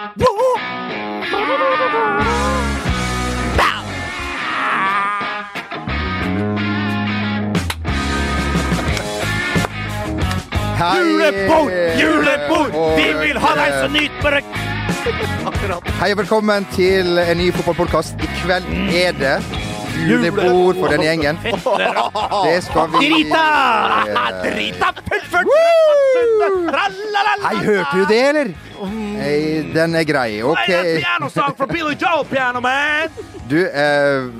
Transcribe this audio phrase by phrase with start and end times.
[0.00, 0.16] Julebord!
[12.00, 12.72] Julebord!
[12.96, 14.40] Vi vil ha deg eh, så nytbare
[15.44, 15.84] Akkurat.
[16.00, 18.16] Hei og velkommen til en ny fotballpodkast.
[18.24, 18.64] I kveld
[18.96, 19.59] er det
[20.08, 21.38] julebord for den gjengen.
[22.46, 23.44] Det skal vi Drita!
[24.44, 24.92] Drita!
[27.40, 28.52] Hei, hørte du det, eller?
[29.20, 30.42] Hei, den er grei.
[30.42, 30.70] OK.
[33.50, 34.30] Du, eh,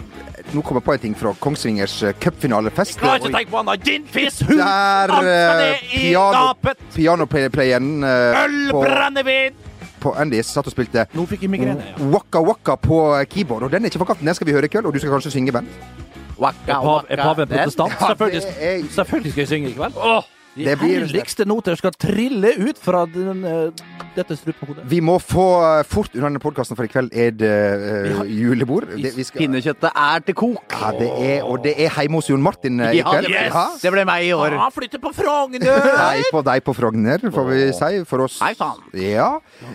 [0.54, 2.98] nå kommer jeg på en ting fra Kongsvingers eh, cupfinalefest.
[3.00, 3.84] Klarer ikke å tenke på annet.
[3.86, 6.54] Gin, fisk, Der eh, piano,
[6.94, 9.58] pianoplayeren eh, Øl, brennevin.
[10.00, 11.84] På Andys satt og spilte Nå fikk jeg migrene.
[11.98, 12.08] Ja.
[12.14, 13.00] Waka Waka på
[13.30, 13.62] keyboard.
[13.68, 14.86] Og den er ikke for katten, den skal vi høre i kveld.
[14.86, 15.68] Og du skal kanskje synge, Bent?
[16.40, 17.92] Waka, waka, er paven protestant?
[18.00, 19.94] Ja, Selvfølgelig, er- selvfølgelig skal jeg synge i kveld.
[20.60, 23.70] De Det blir- helligste noter skal trille ut fra den, uh,
[24.16, 24.84] dette strupehodet.
[24.90, 28.90] Vi må få uh, fort unna denne podkasten, for i kveld er det eh, julebord.
[28.92, 30.76] Det, vi skal, Pinnekjøttet er til kok.
[30.76, 33.30] ja, det er, og det er hjemme hos Jon Martin i kveld.
[33.30, 33.54] Ja, Yes!
[33.54, 33.64] Ja.
[33.82, 34.58] det ble meg i år.
[34.60, 35.64] Han flytter på Frogner!
[35.96, 38.04] Hei på deg på Frogner, får vi si.
[38.10, 38.36] For oss.
[38.44, 38.82] Hei sann.
[39.00, 39.30] Ja.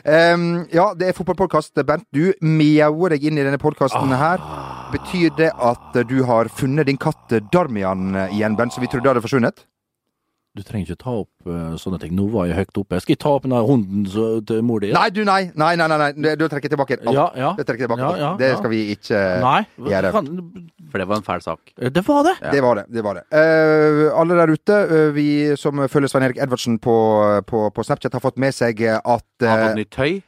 [0.06, 1.74] Um, ja, det er fotballpodkast.
[1.88, 4.44] Bent, du mjauer deg inn i denne podkasten her.
[4.94, 9.24] Betyr det at du har funnet din katt Darmian igjen, Bent, som vi trodde hadde
[9.26, 9.66] forsvunnet?
[10.56, 12.14] Du trenger ikke ta opp uh, sånne ting.
[12.16, 13.00] Nå var jeg høyt oppe.
[13.04, 14.94] Skal jeg ta opp den hunden så- til mor di?
[14.96, 15.52] Nei, du, nei.
[15.54, 15.98] Nei, nei, nei.
[16.16, 16.36] nei.
[16.40, 17.12] Du trekker tilbake alt.
[17.14, 17.50] Ja, ja.
[17.58, 18.58] Det trekker tilbake Ja, ja, Det ja.
[18.62, 19.66] skal vi ikke Nei.
[19.92, 20.12] gjøre.
[20.16, 20.30] Kan,
[20.92, 21.60] For det var en fæl sak.
[21.76, 22.36] det var det.
[22.52, 22.86] Det var det.
[22.90, 23.26] det, var det.
[23.36, 25.28] Uh, alle der ute, uh, vi
[25.60, 26.96] som følger Svein Erik Edvardsen på,
[27.48, 30.22] på, på Snapchat, har fått med seg at Har uh, fått nytt tøy.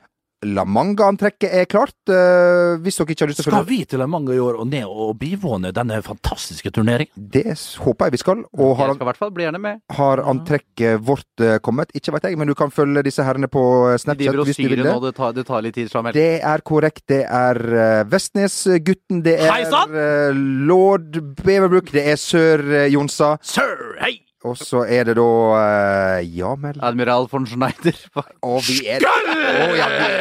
[0.46, 1.96] La Manga-antrekket er klart.
[2.06, 4.42] Uh, hvis dere ikke har lyst til å følge Skal vi til La Manga i
[4.42, 7.10] år og ned og bivåne denne fantastiske turneringen?
[7.18, 8.44] Det håper jeg vi skal.
[8.54, 9.82] Og har, Jeg skal i hvert fall bli gjerne med.
[9.98, 11.90] har antrekket vårt uh, kommet?
[11.98, 13.64] Ikke vet jeg, men du kan følge disse herrene på
[13.98, 14.86] Snapchat De hvis du vil det.
[14.86, 15.10] nå, det.
[15.10, 15.90] det tar, det tar litt tid.
[15.90, 16.14] Samuel.
[16.14, 17.08] Det er korrekt.
[17.10, 19.24] Det er uh, Vestnes-gutten.
[19.26, 20.38] Det er eh,
[20.70, 21.90] lord Beverbrook.
[21.94, 23.38] Det er Sør eh, Jonsa.
[23.42, 24.27] Sir, hei!
[24.46, 26.78] Og så er det da uh, Jamel.
[26.86, 27.98] Admiral von Schneider.
[28.46, 30.12] Og vi er Å, ja, vi,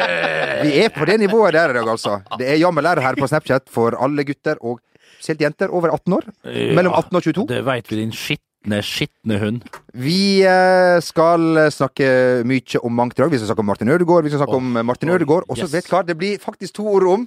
[0.63, 2.17] vi er på det nivået der i dag, altså.
[2.39, 4.81] Det er Jamel her på Snapchat for alle gutter og
[5.17, 6.27] spesielt jenter over 18 år.
[6.77, 7.45] Mellom 18 og 22.
[7.51, 9.63] Det veit vi, din skitne, skitne hund.
[9.93, 12.09] Vi eh, skal snakke
[12.47, 13.33] mye om mangt i dag.
[13.33, 14.25] Vi skal snakke om Martin Ødegaard.
[14.25, 15.45] Vi skal snakke om Martin Ødegaard.
[15.49, 15.73] Og så yes.
[15.77, 17.25] vet du hva, det blir faktisk to ord om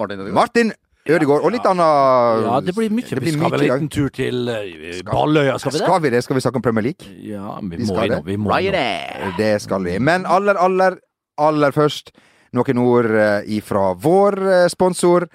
[0.00, 0.40] Martin Ødegaard.
[0.40, 0.74] Martin
[1.04, 1.44] Ødegaard.
[1.44, 3.04] Og litt annet Ja, det blir mye.
[3.04, 5.84] Det vi blir skal vel en liten tur til uh, Balløya, skal vi det?
[5.84, 6.22] Skal vi det?
[6.24, 7.10] Skal vi snakke om Premier League?
[7.20, 8.20] Ja, vi, Vi må det.
[8.24, 9.34] Vi må Right innom.
[9.36, 9.98] Det skal vi.
[10.00, 10.96] Men aller, aller,
[11.36, 12.14] aller først
[12.54, 15.26] noen ord eh, ifra vår eh, sponsor,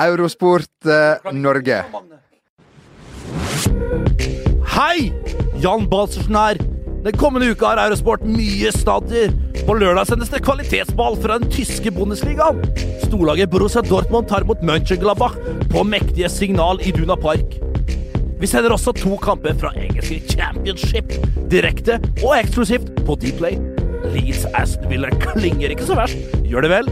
[0.00, 1.82] Eurosport eh, Norge.
[4.72, 5.12] Hei!
[5.62, 6.58] Jan Balsersen her.
[7.02, 9.30] Den kommende uka har Eurosport mye stadder.
[9.62, 12.58] På lørdag sendes det kvalitetsball fra den tyske Bundesligaen.
[13.04, 15.36] Storlaget Borussia Dortmund tar mot Mönchengladbach
[15.70, 17.58] på mektige Signal i Duna Park.
[18.42, 21.14] Vi sender også to kamper fra engelske Championship
[21.52, 23.60] direkte og eksklusivt på Dplay.
[24.10, 26.90] Leeds Aston Villa klinger ikke så verst, gjør det vel?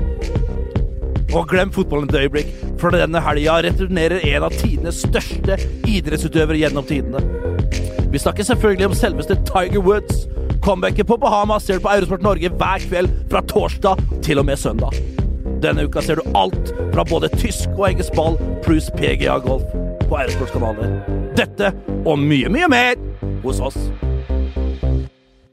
[1.35, 5.59] Og glem fotballen et øyeblikk, for denne helga returnerer en av tidenes største
[5.91, 7.23] idrettsutøvere gjennom tidene.
[8.11, 10.27] Vi snakker selvfølgelig om selveste Tiger Woods.
[10.65, 14.61] Comebacket på Bahamas ser du på Eurosport Norge hver kveld fra torsdag til og med
[14.61, 14.97] søndag.
[15.65, 19.65] Denne uka ser du alt fra både tysk og engelsk ball pluss PGA Golf
[20.05, 20.99] på Eurosports kanaler.
[21.37, 21.73] Dette
[22.05, 23.01] og mye, mye mer
[23.45, 23.79] hos oss.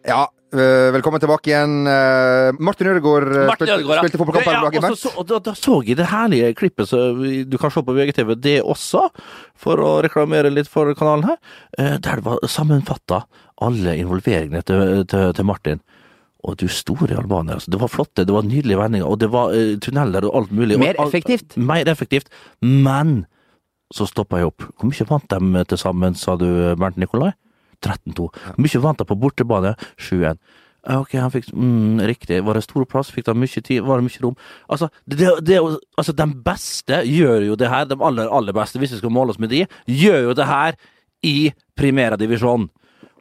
[0.07, 1.73] Ja, velkommen tilbake igjen.
[1.87, 4.03] Eh, Martin Ødegaard eh, Martin spilte, Ødegaard, ja.
[4.05, 5.11] spilte fotballkamp her Ja, om dagen.
[5.17, 7.01] og da, da så jeg det herlige klippet, så
[7.51, 9.09] du kan se på VGTV det også,
[9.59, 11.37] for å reklamere litt for kanalen her,
[11.77, 13.25] eh, der det var sammenfatta
[13.61, 15.81] alle involveringene til, til, til Martin.
[16.47, 17.71] Og du store Albania, altså.
[17.73, 20.77] Det var flotte, det var nydelige vendinger, og det var uh, tunneler og alt mulig.
[20.77, 21.57] Mer Mer alt- effektivt.
[21.57, 22.29] Mer effektivt.
[22.61, 23.25] Men
[23.91, 24.63] så stoppa jeg opp.
[24.77, 26.45] Hvor mye vant de til sammen, sa du,
[26.79, 27.33] Bernt Nikolai?
[27.85, 28.29] 13-2.
[28.61, 29.75] Mye vant de på bortebane?
[29.99, 30.39] 7-1.
[30.87, 32.39] Ok, han fikk mm, Riktig.
[32.47, 33.11] Var det stor plass?
[33.11, 33.83] Fikk de mye tid?
[33.83, 34.37] Var det mye rom?
[34.71, 35.59] Altså, det, det,
[35.97, 39.35] altså, de beste gjør jo det her, de aller, aller beste, hvis vi skal måle
[39.35, 40.77] oss med de, gjør jo det her
[41.25, 41.37] i
[41.75, 42.69] primærdivisjonen.
[42.69, 42.69] divisjon.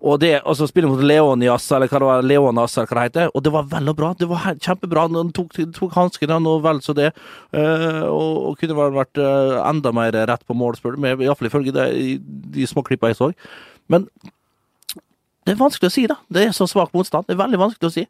[0.07, 3.31] Og det, altså spille mot Leonias, eller hva det var, Leonas, eller hva det heter,
[3.33, 4.11] og det var vel og bra.
[4.19, 5.07] Det var kjempebra.
[5.15, 7.11] Han tok, tok hanskene, han, og vel så det.
[7.55, 11.25] Uh, og, og kunne vel vært uh, enda mer rett på mål, spør du meg.
[11.25, 12.17] Iallfall ifølge de,
[12.55, 13.33] de små klippene jeg så.
[13.93, 14.07] Men
[15.47, 16.17] det er vanskelig å si, da.
[16.29, 17.27] Det er så svak motstand.
[17.29, 18.03] Det er veldig vanskelig å si.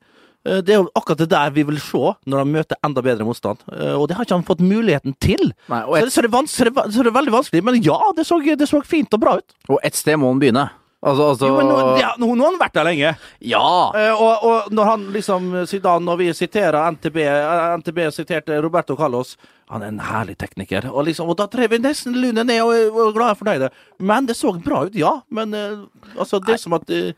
[0.47, 3.27] Eh, Det er jo akkurat det der vi vil se når de møter enda bedre
[3.29, 3.61] motstand.
[3.73, 5.53] Eh, Og det har ikke han fått muligheten til.
[5.69, 7.63] Nei, et, det, så, det så, det så det er veldig vanskelig.
[7.69, 9.57] Men ja, det så, det så fint og bra ut.
[9.69, 10.69] og et sted må han begynne.
[11.07, 13.11] Altså, altså Jo, men nå, ja, nå, nå har han vært der lenge.
[13.47, 13.67] Ja!
[13.95, 18.97] Eh, og, og når han liksom Zidane, når vi siterer NTB eh, NTB siterte Roberto
[18.99, 19.37] Carlos
[19.71, 20.89] Han er en herlig tekniker.
[20.91, 23.71] Og liksom, og da drev vi nesten lunet ned og og var glade og fornøyde.
[24.11, 25.13] Men det så bra ut, ja.
[25.31, 25.85] Men eh,
[26.19, 27.13] altså, det er som at eh,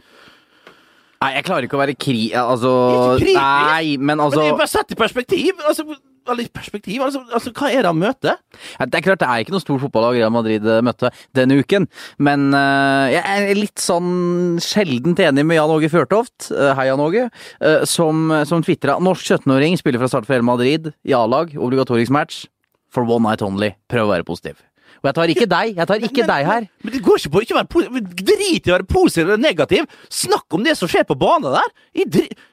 [1.18, 2.28] Nei, jeg klarer ikke å være kri...
[2.38, 3.40] Altså Ikke kritisk?
[3.40, 5.64] Nei, men Men altså det er bare sett i perspektiv!
[5.66, 5.82] Altså,
[6.36, 8.36] i perspektiv, altså, altså, hva er det han møter?
[8.76, 11.58] Ja, Det er klart det er ikke noe stort fotballag Real Madrid eh, møtte denne
[11.62, 11.88] uken,
[12.20, 17.02] men uh, jeg er litt sånn sjeldent enig med Jan Åge Fjørtoft, uh, hei Jan
[17.02, 17.28] Åge,
[17.64, 22.12] uh, som, som tvitra norsk 17-åring spiller fra start for Real Madrid i A-lag, obligatorisk
[22.14, 22.44] match,
[22.92, 23.74] for one night only.
[23.88, 24.67] Prøv å være positiv.
[24.98, 26.66] Og jeg tar ikke deg, jeg tar ikke deg her.
[26.84, 28.12] Men det går ikke på å ikke være positiv.
[28.28, 29.88] Drit i å være positiv eller negativ.
[30.12, 31.74] Snakk om det som skjer på banen der.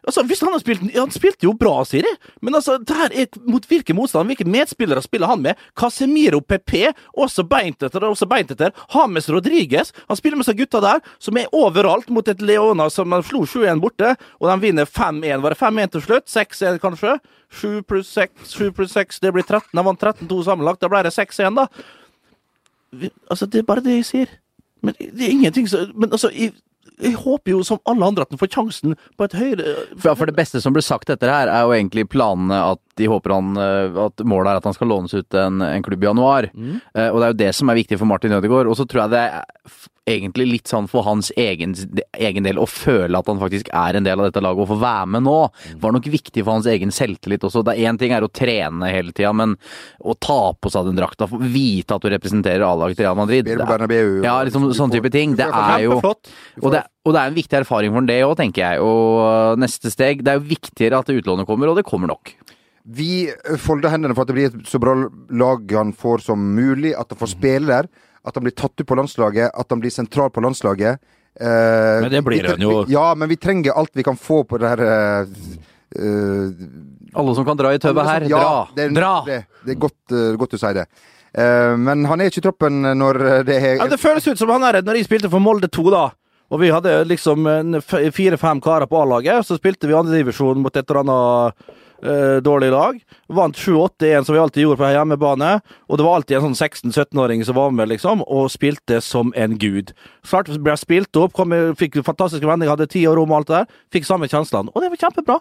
[0.06, 2.12] Altså, hvis Han har spilt Han spilte jo bra, Siri.
[2.46, 5.60] Men altså, det her er mot hvilke motstand, hvilke medspillere spiller han med?
[5.78, 8.74] Casemiro PP, også beint etter, også beint etter.
[8.94, 9.94] James Rodriguez.
[10.08, 13.82] Han spiller med seg gutta der, som er overalt mot et Leona som slo 7-1
[13.84, 15.42] borte, og de vinner 5-1.
[15.44, 16.30] Var det 5-1 til slutt?
[16.32, 17.18] 6-1 kanskje?
[17.56, 19.72] 7 pluss 6, 7 pluss 6, det blir 13.
[19.76, 20.82] De vant 13-2 sammenlagt.
[20.84, 21.68] Da ble det 6-1, da.
[23.30, 24.38] Altså, det er bare det jeg sier.
[24.86, 26.54] Men det er ingenting som Men altså, jeg,
[27.02, 30.30] jeg håper jo som alle andre at han får sjansen på et høyere For, for
[30.30, 33.58] det beste som ble sagt etter her, er jo egentlig planene at de håper han
[33.60, 36.50] eh, At målet er at han skal lånes ut til en, en klubb i januar.
[36.54, 38.72] Eh, og det er jo det som er viktig for Martin Ødegaard.
[38.72, 39.52] Og så tror jeg det er
[40.06, 41.74] egentlig litt sånn for hans egen,
[42.14, 44.78] egen del å føle at han faktisk er en del av dette laget og få
[44.84, 45.38] være med nå,
[45.82, 47.64] var nok viktig for hans egen selvtillit også.
[47.66, 49.56] Det er Én ting er å trene hele tida, men
[50.02, 53.66] å ta på seg den drakta, vite at du representerer A-laget til Real Madrid det
[54.26, 55.36] Ja, liksom Du sånne type ting.
[55.38, 58.62] Det er jo og det, og det er en viktig erfaring for det òg, tenker
[58.66, 58.86] jeg.
[58.86, 62.34] Og neste steg Det er jo viktigere at utlånet kommer, og det kommer nok.
[62.86, 63.28] Vi
[63.62, 64.94] folder hendene for at det blir et så bra
[65.34, 66.94] lag han får som mulig.
[66.94, 67.90] At han får spille der.
[68.26, 69.50] At han blir tatt ut på landslaget.
[69.54, 71.02] At han blir sentral på landslaget.
[71.36, 72.84] Eh, Men det blir han jo.
[72.88, 75.34] Ja, men vi trenger alt vi kan få på det her eh,
[75.96, 76.52] Uh,
[77.14, 78.68] Alle som kan dra i tauet her, ja, dra!
[78.76, 79.12] Det er, Dra!
[79.24, 80.84] Det, det er godt, uh, godt du sier det.
[81.32, 84.52] Uh, men han er ikke i troppen når det er Ja, det føles ut som
[84.52, 86.10] han er når jeg spilte for Molde 2, da.
[86.52, 87.48] Og vi hadde liksom
[87.86, 89.48] fire-fem karer på A-laget.
[89.48, 91.72] Så spilte vi andredivisjon mot et eller annet
[92.06, 93.02] eh, dårlig lag.
[93.28, 95.52] Vant 7-8-1, som vi alltid gjorde på hjemmebane.
[95.90, 99.58] Og det var alltid en sånn 16-17-åring som var med, liksom, og spilte som en
[99.62, 99.96] gud.
[100.26, 103.52] Snart ble jeg spilt opp, kom, fikk fantastiske vendinger, hadde tid og rom og alt
[103.52, 103.86] det der.
[103.98, 104.74] Fikk samme kjenslene.
[104.74, 105.40] Og det var kjempebra.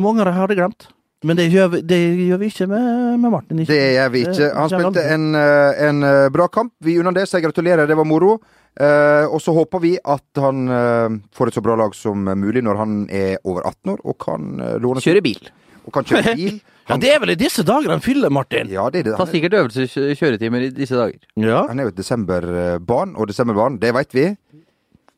[0.00, 0.88] Mange av dem hadde glemt.
[1.24, 2.88] Men det gjør vi, det gjør vi ikke med,
[3.22, 3.62] med Martin.
[3.62, 3.72] Ikke.
[3.72, 4.50] Det gjør vi ikke.
[4.58, 6.74] Han spilte en, eh, en eh, bra kamp.
[6.84, 7.88] Vi unner det, så jeg gratulerer.
[7.88, 8.36] Det var moro.
[8.76, 12.64] Eh, og så håper vi at han eh, får et så bra lag som mulig
[12.66, 14.50] når han er over 18 år og kan
[14.82, 15.48] låne Kjøre bil.
[15.84, 16.60] Og kan kjøre bil.
[16.88, 18.68] Ja, det er vel i disse dager han fyller, Martin.
[18.72, 19.12] Ja, det er det.
[19.14, 21.20] Ta Tar er, sikkert øvelseskjøretimer i disse dager.
[21.40, 21.62] Ja.
[21.70, 24.26] han er jo et desemberbarn, og desemberbarn, det veit vi.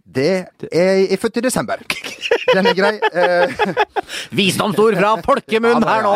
[0.07, 0.29] Det
[0.71, 1.83] er, er født i desember.
[2.55, 2.93] Den er grei.
[3.11, 3.57] Eh,
[4.39, 6.15] Visdomsord fra folkemunn her nå!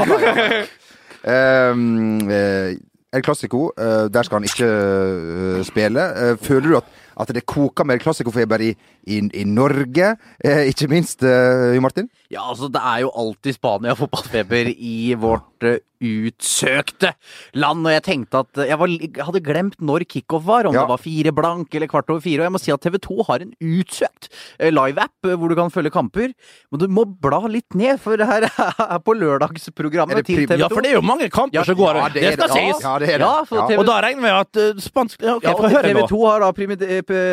[1.21, 2.79] Um, eh,
[3.13, 6.01] El Clásico, eh, der skal han ikke eh, spille.
[6.01, 6.85] Eh, føler du at,
[7.21, 8.71] at det koker med El Clásico-feber i,
[9.11, 10.15] i, i Norge,
[10.45, 12.09] eh, ikke minst, Jo Martin?
[12.31, 17.11] Ja, altså, det er jo alltid Spania-fotballfeber i vårt eh, utsøkte
[17.59, 17.83] land.
[17.85, 20.85] Og jeg tenkte at eh, jeg, var, jeg hadde glemt når kickoff var, om Ja.
[20.87, 22.41] det var fire blank eller kvart over fire.
[22.41, 24.29] Og jeg må si at TV 2 har en utsøkt
[24.61, 26.31] eh, live-app hvor du kan følge kamper.
[26.71, 28.47] Men du må bla litt ned, for det her
[28.87, 30.61] er på lørdagsprogrammet til TV 2.
[30.63, 31.99] Ja, for det er jo mange kamper Ja, som går.
[31.99, 32.61] ja, det, det er skal det.
[32.63, 32.87] sies.
[32.87, 33.27] Ja, det er det.
[33.27, 33.67] Ja, for Ja.
[33.75, 36.01] TV Og da regner vi at uh, spansk ja, Ok, Ja, få og høre TV
[36.01, 36.07] nå.
[36.15, 36.53] 2 har da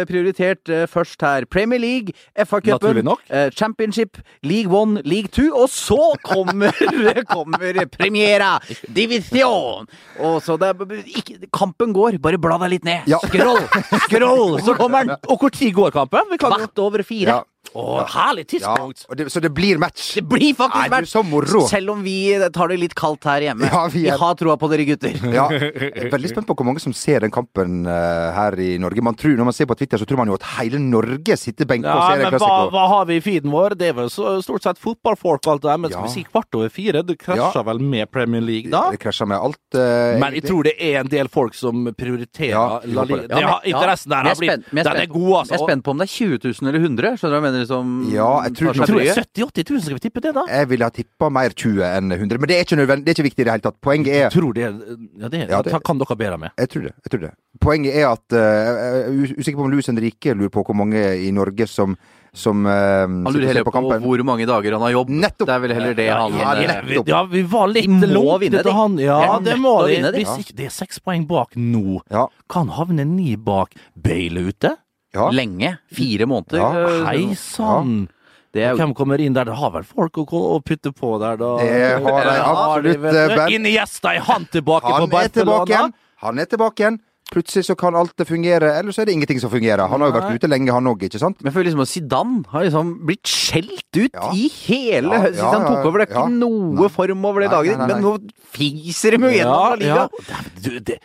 [0.10, 3.14] prioritert uh, først her Premier League, FA-cupen,
[3.54, 6.72] Championship, League 1, League 2, og så kommer,
[7.34, 8.56] kommer Premiera
[8.94, 9.88] Division!
[10.20, 10.74] Og så det
[11.06, 13.08] ikke, kampen går, bare bla deg litt ned.
[13.12, 13.20] Ja.
[13.26, 13.62] Scroll,
[14.08, 15.20] scroll, så kommer den!
[15.28, 16.32] Og hvor tid går kampen?
[16.32, 17.38] Vi kan jo Kvart over fire.
[17.38, 17.44] Ja.
[17.76, 19.06] Å, herlig Ja, tidspunkt!
[19.10, 20.14] og det, så det blir match.
[20.16, 21.12] Det blir faktisk Nei, match!
[21.12, 21.66] så moro.
[21.68, 22.16] Selv om vi
[22.54, 23.68] tar det litt kaldt her hjemme.
[23.70, 24.14] Ja, vi er...
[24.16, 25.14] vi, har troa på dere gutter.
[25.38, 28.78] Ja, jeg er veldig spent på hvor mange som ser den kampen uh, her i
[28.82, 29.04] Norge.
[29.04, 31.68] Man tror, når man ser på Twitter, så tror man jo at hele Norge sitter
[31.70, 32.72] benka og Ja, ser men klassiker.
[32.72, 33.76] hva, hva har vi i feeden vår?
[33.78, 35.98] Det er vel så, stort sett fotballfolk og alt det der, men Ja.
[36.00, 37.04] skal vi si kvart over fire?
[37.06, 38.88] Du krasjer vel med Premier League da?
[38.96, 39.62] Det krasjer med alt.
[39.76, 43.28] Uh, Men jeg tror det er en del folk som prioriterer Ja, La Liga.
[43.42, 45.54] ja, Det interessen der har er blitt Den er god, altså.
[45.54, 47.14] Jeg er spent på om det er 20 000 eller 100.
[47.18, 47.57] Skjønner du hva jeg mener?
[47.66, 50.44] Som Ja, jeg tror nok- tror 70 000-80 000, skal vi tippe det, da?
[50.48, 53.16] Jeg ville ha tippa mer 20 enn 100, men det er ikke nødvendig, det er
[53.18, 53.82] ikke viktig i det hele tatt.
[53.82, 56.52] Poenget er Tror det, ja, det, Ja, det- kan dere bedre med.
[56.58, 56.94] Jeg tror det.
[57.04, 60.36] jeg tror det Poenget er at eh, Jeg er us- usikker på om Luis Henrique
[60.38, 61.98] lurer på hvor mange i Norge som,
[62.34, 62.72] som uh,
[63.08, 65.10] Han lurer heller på hvor mange dager han har jobb.
[65.10, 65.48] Nettopp.
[65.48, 67.08] Det er vel heller det Ja, han ja, ja, nettopp.
[67.08, 68.76] ja, vi var litt De må langt vinne, etter de.
[68.78, 68.98] han.
[69.00, 69.96] Ja, De det må de.
[69.96, 70.18] vinne, de.
[70.24, 72.02] Hvis ikke, det er seks poeng bak nå.
[72.12, 72.28] Ja.
[72.48, 74.78] Kan havne ni bak Bale ute.
[75.16, 75.30] Ja.
[75.32, 75.78] lenge.
[75.94, 76.60] Fire måneder.
[76.60, 78.08] Ja, Hei sann!
[78.54, 79.46] Det er Hvem kommer inn der?
[79.46, 81.50] Det har vel folk å, å putte på der, da?
[81.62, 84.06] Det har de absolutt, eh, Bernt.
[84.08, 85.66] Er han tilbake på Han er Barcelona?
[85.66, 85.94] tilbake.
[86.24, 87.00] Han er tilbake igjen.
[87.28, 89.84] Plutselig så kan alt det fungere, eller så er det ingenting som fungerer.
[89.92, 91.36] Han har jo vært ute lenge, han òg, ikke sant?
[91.44, 94.30] Men jeg føler liksom at Zidane har liksom blitt skjelt ut Ja.
[94.32, 95.44] i hele Ja, høsten.
[95.44, 96.00] ja, han tok over.
[96.00, 96.22] Det er ja.
[96.24, 96.88] ikke noe Nei.
[96.88, 98.14] form over det i dag dagen, men nå
[98.56, 100.08] fiser de jo gjennom ja.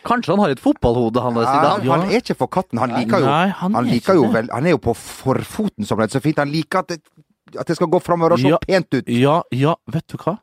[0.07, 1.91] Kanskje han har et fotballhode, han der Ja, Zidane.
[1.91, 2.79] han er ikke for katten.
[2.79, 5.85] Han liker jo, Nei, han han er liker jo vel Han er jo på forfoten,
[5.87, 6.39] som det så fint.
[6.39, 7.01] Han liker at det,
[7.59, 8.59] at det skal gå framover og se Ja.
[8.59, 9.09] pent ut.
[9.09, 10.39] ja, ja, vet du hva?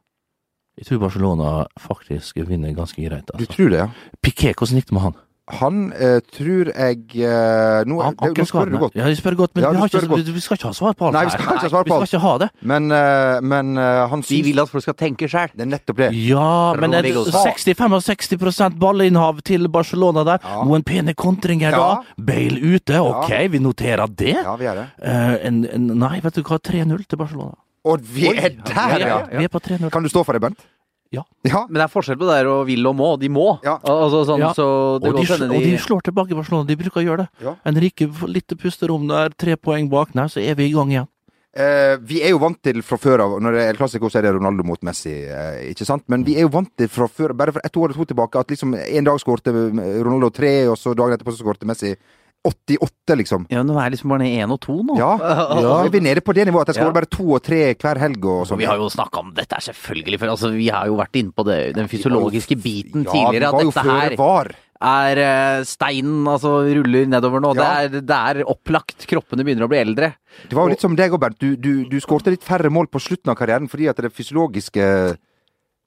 [0.78, 3.26] Jeg tror Barcelona faktisk vinner ganske greit.
[3.28, 3.52] Du Altså.
[3.56, 3.88] tror det, ja?
[4.24, 5.16] Piqué, hvordan gikk det med han?
[5.50, 8.96] Han eh, tror jeg eh, Nå, Han- det, nå spør du godt.
[8.96, 10.34] Ja, jeg spør godt, men Ja, vi, du har spør ikke, godt.
[10.36, 12.04] vi, skal ikke ha svar på alt Nei, vi skal ikke ha svar på alt.
[12.04, 12.50] Vi skal ikke ha det.
[12.72, 15.50] Men, uh, men uh, han Vi vil at folk skal tenke sjøl.
[15.56, 16.10] Det er nettopp det.
[16.28, 17.44] Ja, men det er Rodrigo.
[17.50, 20.44] 65-60 ballinnhav til Barcelona der.
[20.44, 20.64] Ja.
[20.70, 21.80] Noen pene kontringer Ja.
[21.80, 22.24] da.
[22.30, 24.36] Bale ute, ok, vi noterer det.
[24.38, 24.88] Ja, vi er det.
[25.02, 27.58] Uh, en, en, nei, vet du hva, 3-0 til Barcelona.
[27.90, 29.22] Og vi er der, vi, ja!
[29.32, 29.90] vi er på 3-0.
[29.90, 30.60] Kan du stå for det, Bent?
[31.12, 31.24] Ja.
[31.48, 31.64] Ja.
[31.68, 33.10] Men det er forskjell på det der å vil og må.
[33.20, 33.48] De må.
[33.66, 33.78] Ja.
[33.82, 34.52] Altså, sånn, Ja.
[34.54, 35.48] så det Og de, de...
[35.50, 37.46] og de slår tilbake Barcelona, de bruker å gjøre det.
[37.46, 37.56] Ja.
[37.82, 41.08] rike, litt pusterom der, tre poeng bak Nei, så er vi i gang igjen.
[41.50, 44.20] Eh, vi er jo vant til fra før av Når det er El Clasico, så
[44.20, 46.04] er det Ronaldo mot Messi, eh, ikke sant?
[46.08, 48.38] Men vi er jo vant til fra før, bare for ett år eller to tilbake,
[48.40, 49.50] at liksom en dag skårte
[50.06, 51.96] Ronaldo tre, og så dagen etterpå så skårte Messi
[52.48, 53.46] 88, liksom.
[53.52, 54.96] Ja, nå er liksom bare ned én og to nå.
[55.00, 55.12] Ja.
[55.60, 55.74] ja.
[55.84, 56.96] Er nede på det nivået at jeg skal Ja.
[56.96, 58.62] bare to og tre hver helg og Så sånn?
[58.62, 61.36] vi har jo snakka om dette er selvfølgelig, for altså, vi har jo vært inne
[61.36, 63.52] på det, den fysiologiske biten ja, tidligere.
[63.52, 64.52] vi var At jo dette her var.
[64.80, 67.54] er eh, steinen altså ruller nedover nå.
[67.60, 67.60] Ja.
[67.60, 69.04] Det, er, det er opplagt.
[69.10, 70.14] Kroppene begynner å bli eldre.
[70.48, 71.40] Det var jo litt som deg òg, Bernt.
[71.44, 75.18] Du, du, du skårte litt færre mål på slutten av karrieren fordi at det fysiologiske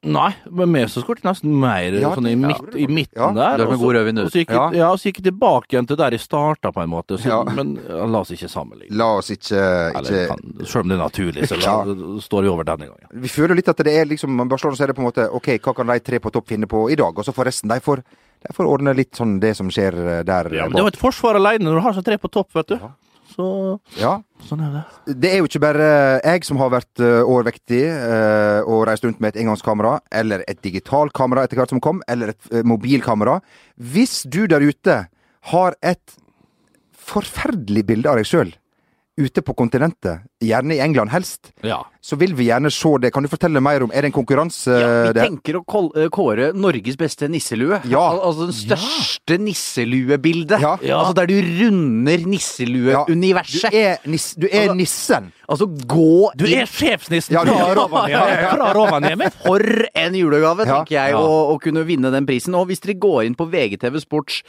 [0.02, 2.48] Nei, men skåret nesten mer Ja, sånn i, ja.
[2.48, 3.28] midt, i midten Ja.
[3.32, 3.66] der.
[3.68, 4.24] Og så-.
[4.24, 4.70] Og så gikk, Ja.
[4.74, 7.18] ja, så gikk jeg tilbake igjen til der jeg starta, på en måte.
[7.18, 7.44] Så, Ja.
[7.44, 8.90] Men ja, la oss ikke sammenligne.
[8.98, 12.64] La oss ikke, ikke kan, selv om det er naturlig, så la, står vi over
[12.64, 13.06] denne gangen.
[13.22, 15.46] Vi føler litt at det er liksom Barcelona så er det på en måte OK,
[15.62, 17.16] hva kan de tre på topp finne på i dag?
[17.16, 18.02] Og så får resten De får,
[18.42, 20.82] de får ordne litt sånn det som skjer eh, der Ja, men bak.
[20.82, 22.78] det jo et forsvar alene når du har så tre på topp, vet du.
[23.32, 24.18] Så Ja.
[24.46, 25.16] sånn er det.
[25.20, 29.20] Det er jo ikke bare jeg som har vært eh, overvektig eh, og reist rundt
[29.20, 33.40] med et engangskamera, eller et digitalkamera etter hvert som kom, eller et eh, mobilkamera.
[33.80, 35.06] Hvis du der ute
[35.52, 36.18] har et
[37.02, 38.52] forferdelig bilde av deg sjøl
[39.20, 41.82] ute på kontinentet, gjerne i England helst, Ja.
[42.00, 43.12] så vil vi gjerne se det.
[43.12, 45.26] Kan du fortelle mer om Er det en konkurranse Ja, vi det?
[45.28, 47.82] tenker å eh, kåre Norges beste nisselue.
[47.84, 48.00] Ja.
[48.00, 50.60] Al altså den største nisseluebildet.
[50.60, 50.78] Ja.
[50.82, 50.98] Ja.
[51.02, 52.26] Altså der du runder Ja.
[52.26, 53.70] nisselueuniverset.
[53.70, 55.30] Du er, nis du er nissen.
[55.48, 58.56] Altså gå Du er sjefsnissen Ja, fra ja, Rovaniemi!
[58.56, 59.30] Fra Rovaniemi.
[59.44, 59.60] For
[59.94, 61.18] en julegave, tenker jeg, Ja.
[61.20, 62.54] å, å kunne vinne den prisen.
[62.54, 64.42] Og hvis dere går inn på VGTV Sports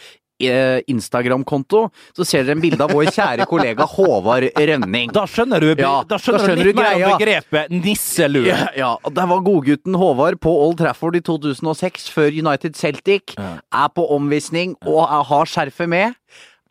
[0.93, 1.85] Instagram-konto,
[2.15, 5.13] så ser dere en bilde av vår kjære kollega Håvard Rønning.
[5.15, 8.47] Da skjønner du, Ja, da skjønner da skjønner du litt mer om begrepet nisselue.
[8.49, 13.35] Ja, ja, der var godgutten Håvard på Old Trafford i 2006, før United Celtic.
[13.37, 13.57] Ja.
[13.83, 16.17] Er på omvisning og har skjerfet med.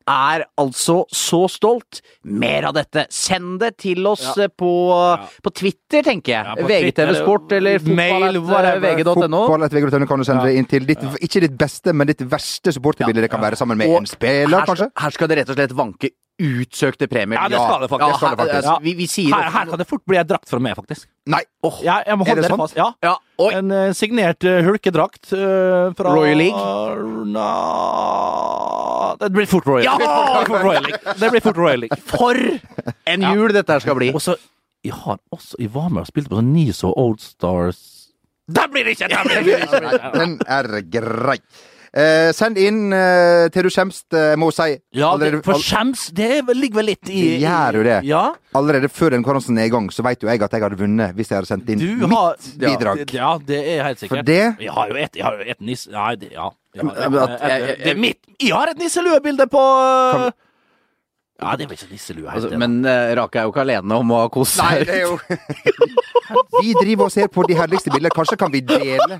[0.09, 2.00] Er altså så stolt.
[2.25, 3.06] Mer av dette.
[3.12, 4.49] Send det til oss ja.
[4.49, 4.73] på,
[5.44, 6.56] på Twitter, tenker jeg.
[6.62, 9.44] Ja, VGTV Sport eller fotball.vg.no.
[9.52, 13.26] Fotball kan du sende det inn til ditt, ikke ditt beste, men ditt verste supporterbilde
[13.26, 14.90] det kan være sammen med Og en spiller, her, kanskje.
[15.02, 17.38] her skal det rett og slett vanke utsøkte premier.
[17.38, 18.08] Ja, det skal det faktisk.
[18.12, 18.68] Ja, skal det her- faktisk.
[18.68, 18.76] Ja.
[18.82, 21.06] Vi, vi sier Her, her kan det fort bli en drakt fra meg, faktisk.
[21.30, 21.40] Nei.
[21.87, 22.62] Ja, jeg må Er holde det det sant?
[22.64, 22.76] fast.
[22.76, 22.88] Ja.
[23.06, 23.50] ja, oi.
[23.61, 26.62] En uh, signert uh, hulkedrakt uh, fra Royal League?
[27.32, 27.49] Nå
[29.20, 29.99] Det blir fort Royal League.
[29.99, 31.14] Det blir fort Royal League.
[31.20, 31.99] Det blir fort Royal League.
[32.12, 32.34] For
[33.14, 34.11] en jul dette her skal bli.
[34.14, 34.37] Og så
[34.84, 37.82] Jeg har også Jeg var med og spilte på sånn Niso Old Stars
[38.50, 39.08] Der blir det ikke!
[39.12, 40.11] Der blir det ikke!
[40.18, 41.38] Den er grei.
[41.92, 44.78] Eh, send inn eh, til du skjemst, eh, må si.
[44.96, 47.99] Ja, det, Allerede- for skjems, det er ligger vel litt i gjør jo det.
[48.08, 48.22] Ja.
[48.56, 51.12] Allerede før den konkurransen er i gang, så vet jo jeg at jeg hadde vunnet
[51.18, 53.02] hvis jeg hadde sendt inn Du mitt har bidrag.
[53.12, 54.22] Ja, ja, det er helt sikkert.
[54.22, 55.90] For det Jeg har jo et, jeg har jo et nisse...
[55.92, 56.49] Nei, det, ja.
[56.75, 59.46] Jeg har, Men at- et- et- jeg- jeg- det er mitt Jeg har et nisseluebilde
[59.52, 59.61] på
[60.16, 60.32] Kan-
[61.42, 62.66] Ja, det er vel ikke nisselue helt Altså, det, da.
[62.66, 64.87] men uh, Rake er jo ikke alene om å ha kost Nei, seg.
[64.87, 65.18] det er jo
[66.62, 68.12] Vi driver og ser på de herligste bildene.
[68.14, 69.18] Kanskje kan vi dele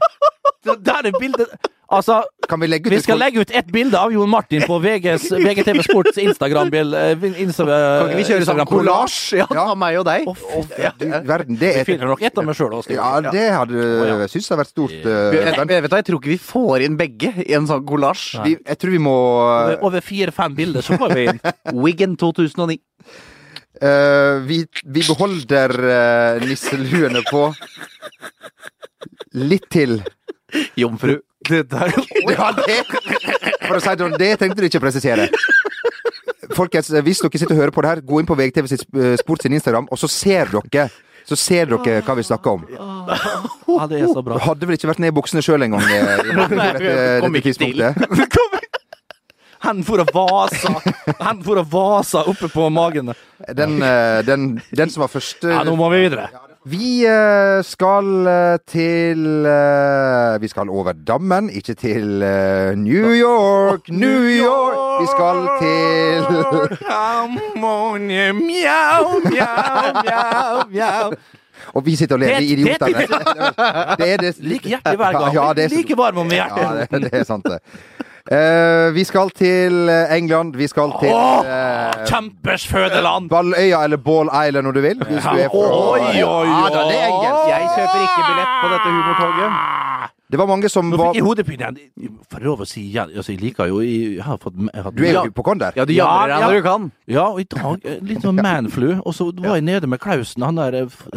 [0.63, 1.49] Der er bildet
[1.93, 4.79] Altså, Kan vi legge ut vi skal legge ut ett bilde av Jon Martin på
[4.81, 6.95] VGs, VGTV Sports Instagram-bil...
[7.43, 9.37] Insta, Kan vi kjøre sånn collage?
[9.37, 9.67] Ja, Ja.
[9.75, 10.25] av meg og deg?
[10.29, 12.89] Å, fy Du, verden, det Vi er finner nok ett av meg sjøl òg.
[12.93, 14.17] Ja, det hadde ja.
[14.23, 14.95] jeg syns det har vært stort.
[14.95, 17.85] Jeg, eh, jeg, vet du, jeg tror ikke vi får inn begge i en sånn
[17.89, 18.25] kollasj.
[18.47, 21.43] jeg tror vi må Over, over fire-fem bilder, så får vi inn.
[21.85, 22.81] Wiggen 2009.
[23.83, 24.63] Uh, vi,
[24.95, 27.49] vi beholder uh, nisseluene på
[29.43, 29.99] litt til.
[30.76, 31.18] Jomfru.
[31.49, 31.92] Det der
[32.37, 32.78] Ja, det,
[33.66, 35.28] for å si det sånn, det trengte du ikke presisere.
[36.56, 39.16] folkens, hvis dere sitter og hører på det her, gå inn på VGTV sitt eh,
[39.21, 40.90] Sport sin Instagram, og så ser dere
[41.23, 42.64] så ser dere hva vi snakker om.
[42.73, 44.40] Ja, det er så bra.
[44.42, 45.87] Hadde vel ikke vært ned i buksene sjøl engang.
[45.87, 47.85] eh, kom ikke til.
[49.62, 50.71] Hendene for å vase
[51.07, 53.12] Hendene for å vase oppe på magen.
[53.54, 56.28] Den, eh, den, den som var første Ja, nå må vi videre.
[56.62, 59.47] Vi eh, skal eh, til
[60.42, 62.23] Vi skal over dammen, ikke til
[62.78, 65.02] New York, New York!
[65.02, 66.23] Vi skal til
[67.59, 71.14] mjau, mjau, mjau, mjau.
[71.75, 73.04] Og vi sitter og ler, vi idiotene.
[73.99, 75.35] Det er det Like hjertelig hver gang.
[75.37, 76.62] Ja, det er, like varm om hjertet.
[76.62, 77.59] ja, det, det er sant, det.
[78.31, 80.55] Eh, vi skal til eh, England.
[80.57, 83.29] Vi skal til Åh, eh, Kjempers fødeland!
[83.31, 84.99] Balløya eller Ball Island, om du vil.
[84.99, 87.17] Hvis du er fra- Oi, oi, Ja, da, det er.
[87.50, 89.52] Jeg kjøper ikke billett på dette humortoget.
[90.33, 92.14] Det var mange som Nå var fikk jeg hodepine igjen.
[92.31, 95.02] For lov å si igjen, altså, jeg liker jo Jeg har fått jeg har, Du
[95.05, 95.73] er jo hypokonder.
[95.76, 96.38] Ja, du Ja, jamrer ja.
[96.47, 96.93] når du kan.
[97.07, 99.02] Ja, og i dag litt sånn manflu.
[99.05, 101.09] Og så var jeg nede med Klausen, han der f-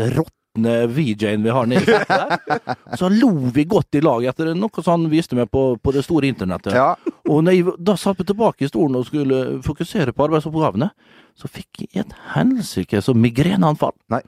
[0.55, 2.97] råtne VJ-en vi har nede der.
[2.97, 6.03] Så lo vi godt i lag etter noe som han viste meg på, på det
[6.03, 6.73] store internettet.
[6.73, 6.95] Ja.
[7.29, 10.89] Og når jeg da satt vi tilbake i stolen og skulle fokusere på arbeidsoppgavene,
[11.35, 13.91] så fikk jeg et helsike Så migreneanfall.
[14.09, 14.21] Nei.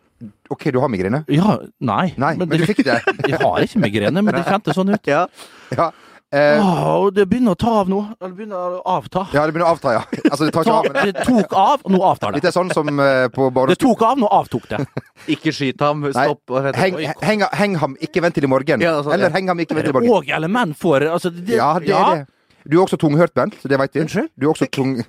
[0.49, 1.23] OK, du har migrene?
[1.29, 2.13] Ja, nei.
[2.17, 2.97] Nei, men du fikk det.
[3.29, 5.05] Jeg har ikke migrene, men det kjentes sånn ut.
[5.05, 5.27] Ja.
[5.69, 5.91] Ja.
[6.35, 8.01] Eh, Åh, og det begynner å ta av nå.
[8.19, 9.21] Det begynner å avta.
[9.31, 10.01] ja, det begynner å avta, ja.
[10.27, 12.41] Altså, det tar ikke Ta, av, men det tok av, og nå avtar det.
[12.43, 14.81] Litt sånn som eh, på Det tok av, nå avtok det.
[15.37, 16.03] Ikke skyt ham.
[16.11, 16.51] Stopp.
[16.75, 18.83] Heng, heng, heng ham, ikke vent til i morgen.
[18.83, 19.35] Ja, sånn, Eller ja.
[19.37, 20.27] heng ham, ikke vent til i Er det morgen.
[20.27, 22.27] òg element for altså, det, Ja, det er det.
[22.67, 23.55] Du er også tunghørt, Bent.
[23.61, 24.03] så Det vet vi.
[24.03, 24.29] Unnskyld?
[24.35, 24.97] Du er også tung...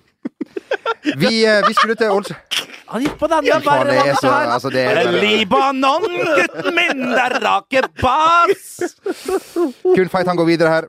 [1.19, 2.37] Vi, eh, vi skulle til Ålesund
[2.89, 3.59] Han gikk på den, ja.
[3.65, 8.79] bare det er så altså, det er, Libanon, gutten min, der rake bass!
[9.85, 10.89] Kun feit han går videre her.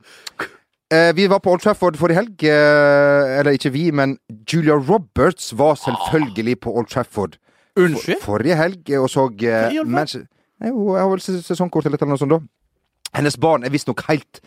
[0.90, 2.46] Eh, vi var på Old Trafford forrige helg.
[2.48, 7.38] Eh, eller ikke vi, men Julia Roberts var selvfølgelig på Old Trafford
[7.78, 8.24] Unnskyld?
[8.24, 9.84] forrige helg og så eh?
[9.86, 10.26] Manchester
[10.60, 12.40] Nei, Hun har vel sesongkort eller noe sånt, da.
[13.16, 14.42] Hennes barn er visstnok helt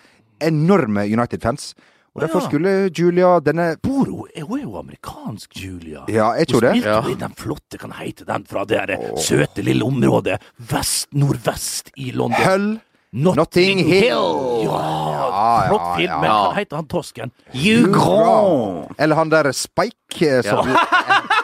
[0.45, 1.73] enorme United-fans.
[2.14, 6.05] Og derfor skulle Julia denne Boro hun er- jo amerikansk, Julia.
[6.09, 6.83] Ja, jeg tror Hun det.
[6.83, 7.09] spilte Ja.
[7.09, 9.18] i den flotte, kan hete den, fra det oh.
[9.18, 12.44] søte lille området vest, nordvest i London.
[12.44, 12.81] Hull
[13.14, 14.09] Notting, Notting Hill.
[14.09, 16.22] Ja, Ja, flott ja, film.
[16.25, 16.33] ja.
[16.48, 17.31] Hva heter han tosken?
[17.53, 18.94] Hugh grand.
[18.98, 20.68] Eller han der Spike som som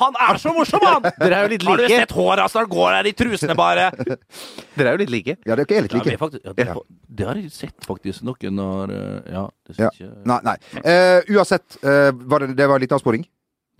[0.00, 1.04] Han er så morsom, han!
[1.20, 2.56] Dere er jo litt Har du sett håret hans?
[2.58, 3.88] Han går der i trusene, bare.
[4.76, 5.36] Dere er jo litt like.
[5.46, 6.14] Ja, dere er ikke vi like.
[6.16, 6.66] Ja, faktisk, ja, det,
[7.20, 8.24] det har jeg sett, faktisk.
[8.26, 9.44] Noen har eh, Ja.
[9.64, 9.90] Det Ja.
[9.94, 10.56] synes ikke Nei, nei.
[10.82, 13.24] Uh, uansett, uh, var det, det var en liten avsporing.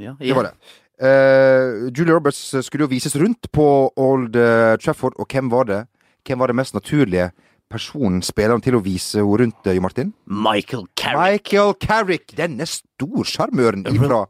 [0.03, 0.55] Ja, Det var det.
[1.03, 3.67] Uh, Julie Roberts skulle jo vises rundt på
[3.99, 4.39] Old
[4.83, 5.81] Trafford, og hvem var det?
[6.25, 7.33] Hvem var det mest naturlige
[7.75, 10.13] personen, spiller han til å vise henne rundt, Jo Martin?
[10.27, 11.19] Michael Carrick.
[11.51, 14.21] Michael Carrick, denne storsjarmøren ifra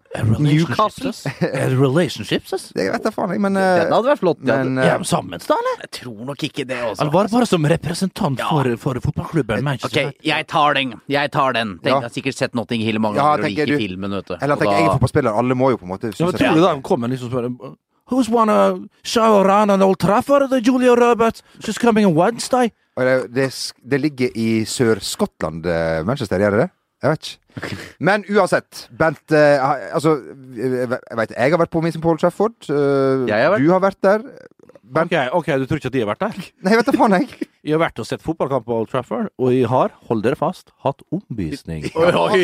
[0.40, 1.12] Newcastle.
[1.44, 2.64] Er det relationships, ass?
[2.74, 4.40] Det vet jeg faen jeg, men Den hadde vært flott.
[4.42, 5.84] Men Men, eh, Er de sammen, da, eller?
[5.84, 7.02] jeg tror nok ikke det også.
[7.04, 8.48] Han var bare som representant Ja.
[8.50, 10.94] for, for fotballklubben Manchester Ok, jeg tar den.
[11.08, 11.76] Jeg tar den.
[11.78, 12.00] Tenk, Ja.
[12.00, 14.34] Jeg har sikkert sett Notting Hill mange Ja, og liker du- filmen, vet du.
[14.40, 16.34] Eller han tenker da- jeg er fotballspiller, alle må jo på en måte Ja, men
[16.34, 17.76] tror du da de kommer liksom spør
[18.10, 20.50] Who's won a shower around on Old Trafford?
[20.50, 21.42] The Julia Roberts.
[21.60, 22.70] She's coming on Wednesday.
[22.96, 23.48] Det, det,
[23.82, 26.70] det ligger i Sør-Skottland, eh, Manchester, gjør det det?
[27.04, 27.76] Jeg vet ikke.
[28.00, 29.60] Men uansett, Bent eh,
[29.94, 30.14] Altså,
[30.56, 32.54] jeg vet jeg har vært på Missing Paul Trafford.
[32.70, 33.64] eh, Jeg har vært.
[33.64, 34.22] Du har vært der.
[34.94, 36.46] Bent Ok, ok, du tror ikke at de har vært der?
[36.66, 37.48] Nei, vet da faen, jeg.
[37.64, 40.68] Jeg har vært og sett fotballkamp på Old Trafford, og jeg har, hold dere fast,
[40.84, 41.86] hatt omvisning.
[41.96, 42.40] Oi, oi.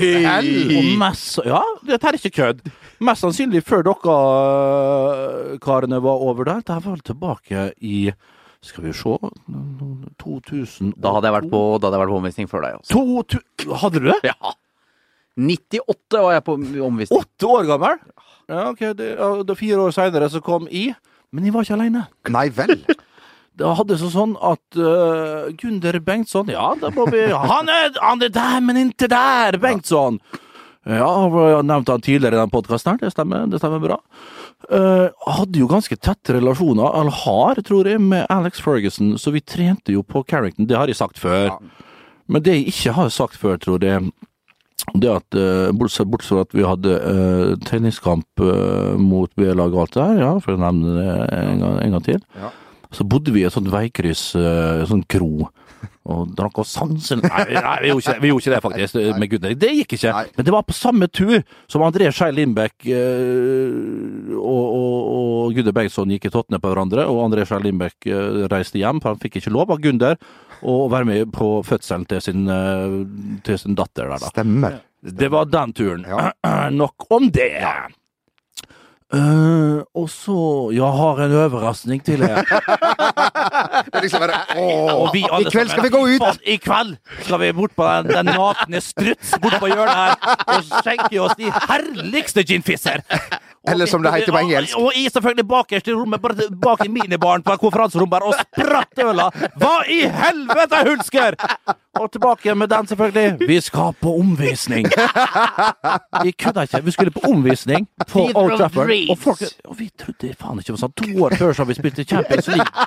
[0.78, 2.62] Og mest, ja, dette er ikke kødd.
[3.04, 6.62] Mest sannsynlig før dere karene var over der.
[6.64, 7.98] Det var jeg tilbake i
[8.64, 9.12] Skal vi se
[10.24, 12.80] 2000 Da hadde jeg vært på, da hadde jeg vært på omvisning før deg.
[12.80, 13.04] Altså.
[13.36, 14.18] To, Hadde du det?
[14.32, 14.56] Ja.
[15.36, 16.56] 98 var jeg på
[16.88, 17.20] omvisning.
[17.20, 18.00] Åtte år gammel?
[18.48, 19.12] Ja, ok, det,
[19.46, 20.96] det Fire år seinere så kom jeg.
[21.30, 22.04] Men jeg var ikke aleine.
[22.32, 22.76] Nei vel.
[23.60, 28.22] Det hadde seg sånn at uh, Gunder Bengtsson Ja, da må vi Han er, han
[28.24, 30.20] er der, men ikke der, Bengtsson!
[30.88, 33.98] Ja, jeg har nevnt han tidligere i den podkasten her, det stemmer, det stemmer bra.
[34.72, 39.44] Uh, hadde jo ganske tette relasjoner, eller har, tror jeg, med Alex Ferguson, så vi
[39.44, 41.52] trente jo på Carrington, det har jeg sagt før.
[42.32, 44.08] Men det jeg ikke har sagt før, tror jeg,
[45.00, 49.84] det at uh, bortsett, bortsett fra at vi hadde uh, treningskamp uh, mot B-laget og
[49.84, 52.50] alt det der, ja, for å nevne det en gang, en gang til, Ja.
[52.90, 55.48] så bodde vi i et sånt veikryss, uh, sånn kro,
[56.10, 59.18] og drakk oss sansen Nei, nei vi, gjorde det, vi gjorde ikke det, faktisk, Nei.
[59.20, 59.54] med Gudner.
[59.56, 60.12] Det gikk ikke.
[60.16, 60.24] Nei.
[60.36, 61.36] Men det var på samme tur
[61.70, 67.06] som André Skei Lindbekk eh, og, og, og Gunder Bengtsson gikk i tottene på hverandre,
[67.08, 70.18] og André Skei Lindbekk eh, reiste hjem, for han fikk ikke lov av Gunder
[70.62, 72.96] å være med på fødselen til sin, eh,
[73.46, 74.32] til sin datter der, da.
[74.34, 74.80] Stemmer.
[75.00, 76.04] Det var den turen.
[76.08, 76.32] Ja.
[76.82, 77.54] Nok om det.
[79.10, 82.36] Eh, og så Jeg har en overraskning til er
[84.04, 86.22] liksom I kveld skal vi gå ut!
[86.22, 90.14] "Faen, I kveld skal vi bort på den, den nakne struts bort på hjørnet her
[90.46, 93.02] og skjenke oss de herligste ginfisser.
[93.68, 94.78] Eller som det heter på engelsk.
[94.78, 96.22] Og, i jeg selvfølgelig bakerst i rommet,
[96.62, 99.28] bak i minibaren på konferanserommet og spratt øla.
[99.60, 101.36] Hva i helvete, Hulsker!
[102.00, 103.48] Og tilbake med den, selvfølgelig.
[103.48, 104.86] Vi skal på omvisning.
[106.22, 106.84] Vi kødda ikke.
[106.84, 108.88] Vi skulle på omvisning på Old Trafford.
[109.08, 110.94] Og, folk, og vi trodde faen ikke var sånn.
[111.00, 112.86] To år før så har vi spilt i Champions League.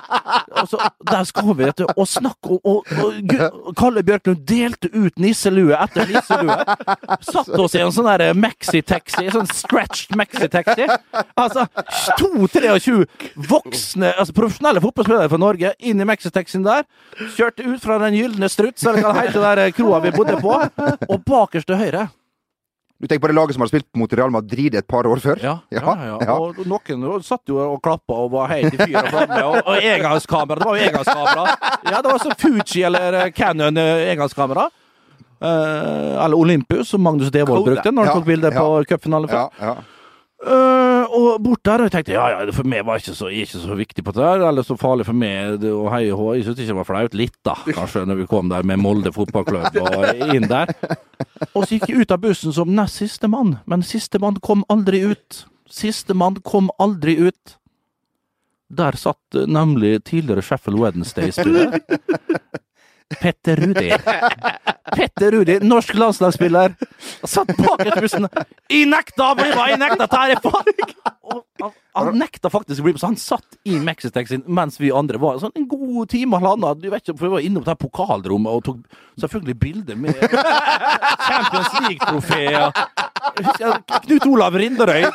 [0.62, 1.82] Og så, der skal vi, vet.
[1.94, 6.56] Og snakke og, og, og, Kalle Bjørklund delte ut nisselue etter nisselue.
[7.26, 10.88] Satt oss i en sånn der maxitaxi, sånn stretched maxitaxi.
[11.40, 11.66] Altså
[12.20, 13.04] 2-23
[13.50, 16.84] voksne, altså profesjonelle fotballspillere fra Norge inn i maxitaxien der.
[17.36, 20.58] Kjørte ut fra Den gylne struts, eller hva det heter, der kroa vi bodde på.
[21.08, 22.08] Og bakerst til høyre
[23.04, 25.36] Du tenker på det laget som har spilt mot Real Madrid et par år før?
[25.44, 26.14] Ja, ja, ja.
[26.24, 26.36] ja.
[26.40, 29.40] Og noen satt jo og klappa og var helt i fyr og flamme.
[29.44, 30.62] Og, og engangskamera.
[30.62, 31.74] Det var jo engangskamera.
[31.90, 34.70] Ja, det var sånn Fuji eller eh, Canon eh, engangskamera.
[35.36, 39.36] Eh, eller Olympus, som Magnus Devold brukte når han tok bilde på cupfinalen.
[39.36, 39.74] Ja,
[40.44, 43.60] Eh, og bort der, og jeg tenkte ja, ja, for meg var ikke så, ikke
[43.62, 46.26] så viktig på det der, eller så farlig for meg å heie hå.
[46.36, 47.16] Jeg syntes ikke det var flaut.
[47.16, 50.74] Litt, da, kanskje, når vi kom der med Molde fotballklubb og inn der.
[51.54, 54.66] Og så gikk jeg ut av bussen som nest siste mann, men siste mann kom
[54.72, 55.44] aldri ut.
[55.70, 57.56] Siste mann kom aldri ut.
[58.74, 61.80] Der satt eh, nemlig tidligere Sheffield Wednesday-spiller.
[63.20, 63.90] Petter Rudi.
[64.96, 66.74] Petter Rudi, norsk landslagsspiller.
[67.24, 68.28] Satt bak i bussen.
[68.70, 69.62] Jeg nekta å bli med!
[69.70, 70.70] Jeg nekta dette er faen
[71.24, 74.92] Og han, han nekta faktisk å bli med, så han satt i Maxitaxien mens vi
[74.94, 76.80] andre var sånn en god time halvannen.
[76.82, 80.20] Du vet ikke, for vi var innom det her pokalrommet og tok selvfølgelig bilde med
[81.28, 83.03] Champions League-trofeer.
[84.04, 85.06] Knut Olav Rinderøy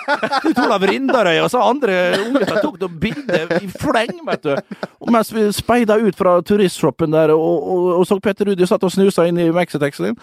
[0.41, 4.77] Knut Olav Rinderøy og så andre unggutter tok noen bilder i fleng, vet du.
[4.99, 8.84] Og mens vi speida ut fra turistshoppen der og, og, og så Petter Rudi satt
[8.86, 10.17] og snusa inn i Maxitaxien.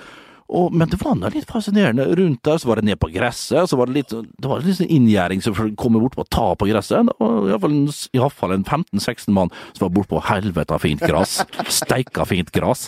[0.46, 2.60] Og, men det var noe litt fascinerende rundt der.
[2.62, 3.66] Så var det ned på gresset.
[3.70, 6.46] Så var det litt, det var litt sånn inngjerding som kommer bort på å ta
[6.58, 7.08] på gresset.
[7.08, 7.88] Det var iallfall en,
[8.36, 11.40] fall en 15-16 mann som var bort på helvete fint gress.
[11.80, 12.86] Steika fint gress.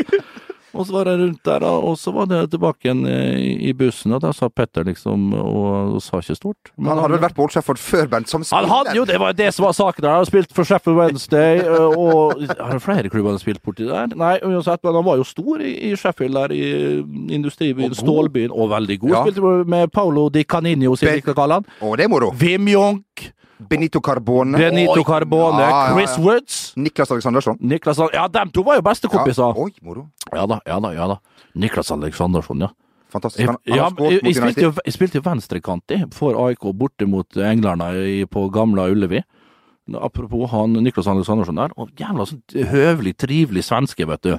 [0.76, 3.38] Og så var jeg rundt der, og så var det tilbake igjen eh,
[3.70, 6.72] i bussen, og da sa Petter liksom og, og sa ikke stort.
[6.76, 9.16] Men Han hadde vel vært på Old Trafford før, Bent, som han hadde jo, det
[9.22, 10.10] var det som var saken der.
[10.12, 11.62] Han har spilt for Sheffield Wednesday,
[12.02, 14.12] og Har flere klubber han spilt borti der?
[14.18, 16.68] Nei, uansett, men han var jo stor i, i Sheffield der, i
[17.38, 19.14] industribyen, Og stålbyen, og veldig god.
[19.14, 19.24] Ja.
[19.24, 21.68] Spilte med Paolo Di Canino, som vi kaller han.
[21.80, 22.32] Og det er moro.
[22.38, 24.58] Wim Jonk, Benito Carbone.
[24.58, 25.04] Benito Oi.
[25.04, 25.94] Carbone, Ja, ja, ja.
[25.94, 26.58] Chris Woods.
[26.76, 27.56] Niklas Aleksandersson.
[27.60, 29.42] Niklas Ja, dem to var jo bestekompiser.
[29.42, 29.54] Ja.
[29.64, 30.08] Oi, moro.
[30.32, 30.92] Ja da, ja da.
[30.92, 31.18] ja da.
[31.54, 32.68] Niklas Aleksandersson, ja.
[33.10, 33.46] Fantastisk.
[33.46, 37.06] Han, han ja, jeg, jeg, spilte jo, jeg spilte jo venstrekant i, for AIK borte
[37.08, 39.22] mot englerne på gamle Ullevi.
[39.96, 44.34] Apropos han Niklas Alexandersson der, og jævla sånn høvelig, trivelig svenske, vet du.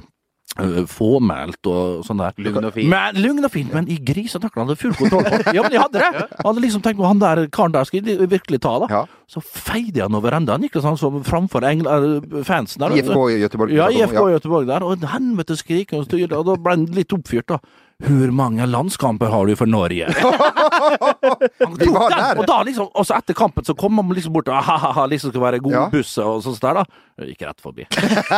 [0.58, 2.34] Eh, Fåmælt og sånn der.
[2.42, 2.88] Lugn og fin.
[2.90, 5.54] Men, lugn og fin, men i grisetakla hadde full kontroll på.
[5.56, 6.24] Ja, men jeg hadde det!
[6.26, 8.88] Jeg hadde liksom tenkt på han der karen der skal jeg virkelig ta, da.
[8.90, 9.04] Ja.
[9.30, 10.58] Så feide han over enda,
[10.90, 12.98] han som framfor engl- framfor fansen der.
[12.98, 13.76] IFK i Göteborg.
[13.78, 17.14] Ja, IFK i Göteborg der, og helvete skriking og styr, og da ble han litt
[17.16, 17.62] oppfyrt, da.
[18.00, 20.08] Hvor mange landskamper har du for Norge?
[21.80, 22.40] De var der.
[22.40, 25.34] Og da liksom, og så etter kampen så kom han liksom bort og ha-ha-ha, liksom
[25.34, 25.82] skal være god Ja.
[25.92, 26.86] busse og sånt der, da.
[27.20, 27.88] Jeg Gikk rett forbi.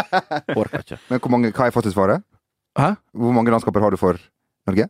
[0.61, 0.97] Orka ikke.
[1.11, 2.25] Men hvor mange, hva er fasitsvaret?
[2.79, 2.89] Hæ?
[3.13, 4.17] Hvor mange landskamper har du for
[4.69, 4.89] Norge?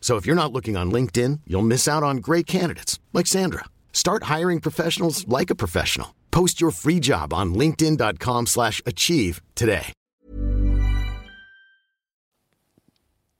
[0.00, 3.66] So if you're not looking on LinkedIn, you'll miss out on great candidates like Sandra.
[3.92, 6.14] Start hiring professionals like a professional.
[6.32, 9.92] Post your free job on linkedin.com/achieve today.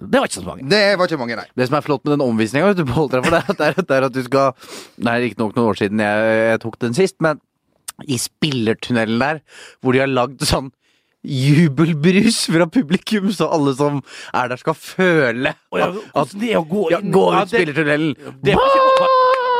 [0.00, 0.64] Det var ikke så mange.
[0.70, 1.44] Det var ikke mange, nei.
[1.60, 4.14] Det som er flott med den omvisninga deg for, det, er at- det er at
[4.16, 4.54] du skal
[5.04, 7.40] Nei, riktignok noen år siden jeg, jeg tok den sist, men
[8.08, 9.42] i spillertunnelen der,
[9.84, 10.70] hvor de har lagd sånn
[11.24, 14.00] jubelbrus fra publikum, så alle som
[14.34, 17.50] er der skal føle ja, at, det er å gå ja, inn gå Ja, ut
[17.50, 18.14] det- spillertunnelen.
[18.42, 19.10] det var ikke,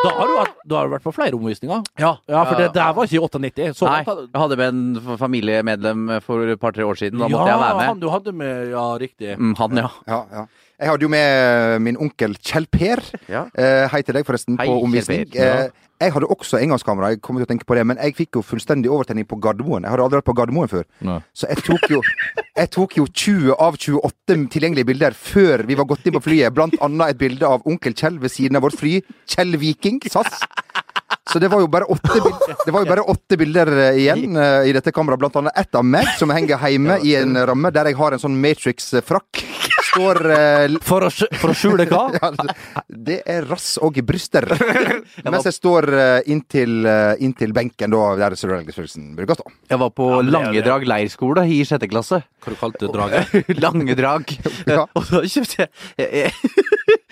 [0.01, 1.83] da, har du vært, da har du vært på flere omvisninger.
[2.01, 3.75] Ja, Ja, for det der var ikke i 98.
[3.77, 7.19] Så Nei, jeg hadde med en familiemedlem for et par-tre år siden.
[7.21, 7.87] Da måtte jeg være med.
[7.91, 9.37] han du hadde med, ja, riktig.
[9.39, 9.91] Mm, han, ja.
[10.09, 10.47] Ja, ja.
[10.81, 13.03] Jeg hadde jo med min onkel Kjell Per.
[13.29, 13.45] Ja.
[13.53, 15.27] Eh, hei til deg, forresten, Hei, på omvisning.
[15.37, 15.67] Ja.
[15.67, 18.39] Eh, jeg hadde også engangskamera, jeg kommer til å tenke på det, men jeg fikk
[18.39, 19.85] jo fullstendig overtenning på Gardermoen.
[19.85, 20.87] Jeg hadde aldri vært på Gardermoen før.
[21.05, 21.19] Nei.
[21.37, 22.01] Så jeg tok jo
[22.61, 26.53] Jeg tok jo 20 av 28 tilgjengelige bilder før vi var gått inn på flyet.
[26.57, 28.99] Blant annet et bilde av onkel Kjell ved siden av vårt fly.
[29.29, 30.41] Kjell Viking, SAS.
[31.31, 34.37] Så det var jo bare åtte, bild det var jo bare åtte bilder eh, igjen
[34.37, 35.21] uh, i dette kameraet.
[35.23, 38.23] Blant annet ett av meg som henger hjemme i en ramme der jeg har en
[38.23, 39.45] sånn Matrix-frakk.
[39.91, 42.05] Står eh, For å, for å skjule hva?
[42.21, 44.47] ja, det er rass og bryster.
[45.27, 49.41] Mens jeg står eh, inntil, eh, inntil benken, da, der Sir Alex Wilson bruker å
[49.41, 49.55] stå.
[49.73, 50.09] Jeg var på.
[50.31, 52.23] Langedrag leirskole i sjette klasse.
[52.45, 53.35] Hva du kalte du draget?
[53.65, 54.31] Langedrag.
[54.69, 54.87] Ja.
[54.95, 55.67] Og da kjøpte
[55.99, 56.31] jeg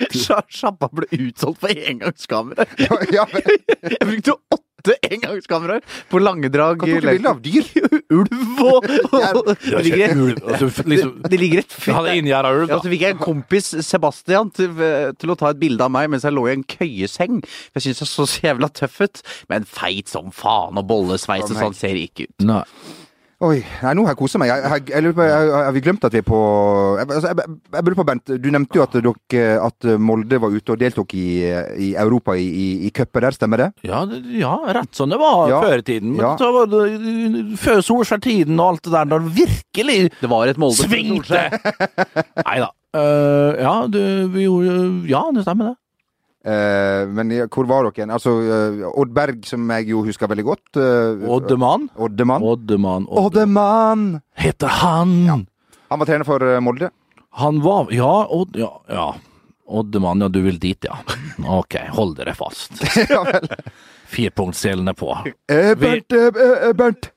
[0.09, 2.69] Sjappa ble utsolgt for engangskamera.
[2.81, 3.45] Ja, ja, men,
[3.83, 4.68] Jeg brukte åtte
[5.13, 6.83] engangskameraer på Langedrag.
[6.83, 7.43] hva tok du bilde av?
[7.45, 7.73] Dyr?
[8.19, 8.87] Ulv og,
[9.39, 10.39] og Det ligger et, ulv.
[10.49, 11.77] Altså, liksom, det ligger et
[12.17, 14.73] inngjerda ulv, Ja, så fikk jeg en kompis, Sebastian, til,
[15.21, 17.43] til å ta et bilde av meg mens jeg lå i en køyeseng.
[17.45, 19.23] For jeg syns jeg så så jævla tøff ut.
[19.53, 22.49] Men feit som faen og bollesveis og sånn ser ikke ut.
[22.49, 22.65] Nei.
[23.39, 24.49] Oi, nei, nå har jeg kosa meg.
[24.51, 26.39] Jeg, jeg, jeg Har vi glemt at vi er på
[26.99, 30.75] jeg, altså, jeg, lurer på, Bent, du nevnte jo at, dere, at Molde var ute
[30.75, 31.27] og deltok i,
[31.87, 33.69] i Europa i, i, i cuper der, stemmer det?
[33.87, 34.01] Ja,
[34.35, 35.61] ja, rett som det var Ja.
[35.63, 36.17] før i tiden.
[36.17, 36.33] Men Ja.
[36.41, 36.83] så var det
[37.63, 40.89] før Solskjær-tiden og alt det der, da det virkelig Det var et Molde.
[40.91, 41.45] svingte!
[42.43, 42.73] Nei da.
[42.99, 44.01] Uh, ja, du,
[44.35, 44.75] vi gjorde
[45.13, 45.79] Ja, det stemmer, det.
[46.49, 48.13] Eh, men ja, hvor var dere igjen?
[48.15, 50.79] Altså, eh, Odd Berg, som jeg jo husker veldig godt.
[50.81, 51.89] eh, Oddemann.
[51.99, 52.45] Oddemann.
[52.53, 53.09] Oddemann.
[53.11, 54.07] Oddemann!
[54.39, 55.47] Heter han!
[55.91, 56.91] Han var trener for Molde.
[57.39, 59.09] Han var Ja, Odd, ja, ja.
[59.69, 60.97] Oddemann, ja, du vil dit, ja.
[61.45, 62.73] Ok, hold dere fast.
[63.11, 63.49] ja vel.
[64.09, 65.11] Firpunktsselene på.
[65.53, 67.11] Eh, Bernt, eh, Bernt.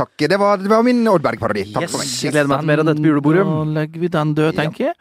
[0.00, 0.28] Takk.
[0.32, 1.66] Det var, det var min Odd Berg-parodi.
[1.74, 2.08] Takk for meg.
[2.08, 3.44] Yes, jeg gleder meg til mer av dette på julebordet.
[3.44, 4.96] Da legger vi den død, tenker jeg.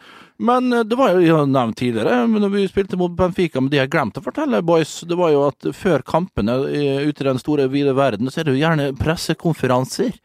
[0.50, 3.92] Men eh, det var jo nevnt tidligere, når vi spilte mot Benfica, men det jeg
[3.92, 7.68] glemte å fortelle, boys, det var jo at før kampene eh, ute i den store,
[7.72, 10.16] vide verden, så er det jo gjerne pressekonferanser.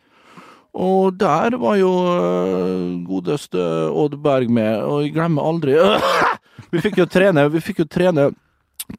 [0.75, 3.63] Og der var jo øh, godeste
[3.95, 5.77] Odd Berg med, og jeg glemmer aldri
[6.75, 8.33] Vi fikk jo trene, vi fikk jo trene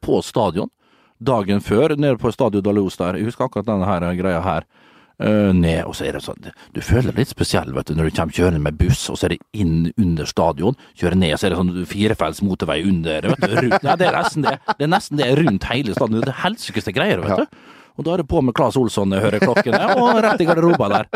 [0.00, 0.70] på stadion
[1.18, 3.16] dagen før, nede på Stadio Dalos der.
[3.16, 4.66] Jeg husker akkurat denne her greia her.
[5.16, 8.10] Eh, ned, og så er det sånn Du føler deg litt spesiell vet du, når
[8.10, 10.76] du kommer kjørende med buss, og så er det inn under stadion.
[10.98, 13.30] Kjører ned, så er det sånn firefelts motorvei under.
[13.32, 14.58] vet du, rundt, ja, det er nesten det.
[14.76, 16.20] Det er nesten det rundt hele stadion.
[16.20, 17.64] Det er helsikeste greier, vet du.
[17.96, 21.06] Og da er det på med Claes Olsson, hører klokkene, og rett i garderoba der.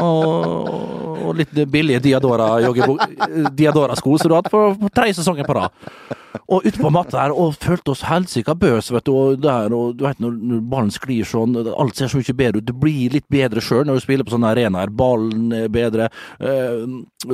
[0.00, 0.68] Og,
[1.26, 2.46] og litt billige Diadora
[3.52, 5.74] Diadora-sko som du har hatt på for tre sesonger på rad.
[6.48, 9.98] Og ute på matta her, og følte oss helsika bøs, vet du, og der, og
[9.98, 12.68] du vet når, når ballen sklir sånn, alt ser så mye bedre ut.
[12.68, 14.92] Du blir litt bedre sjøl når du spiller på sånne arenaer.
[14.96, 16.08] Ballen er bedre,
[16.40, 16.86] øh,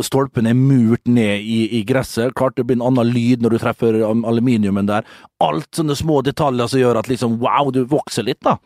[0.03, 2.35] stolpen er murt ned i, i gresset.
[2.39, 5.07] Klart det blir en annen lyd når du treffer aluminiumen der.
[5.47, 8.59] Alt sånne små detaljer som gjør at liksom wow, du vokser litt, da.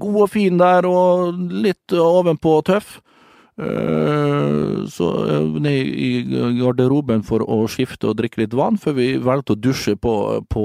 [0.00, 2.98] God og fin der, og litt ovenpå tøff.
[3.60, 6.10] Eh, Så eh, ned i
[6.60, 10.14] garderoben for å skifte og drikke litt vann, før vi valgte å dusje på,
[10.48, 10.64] på,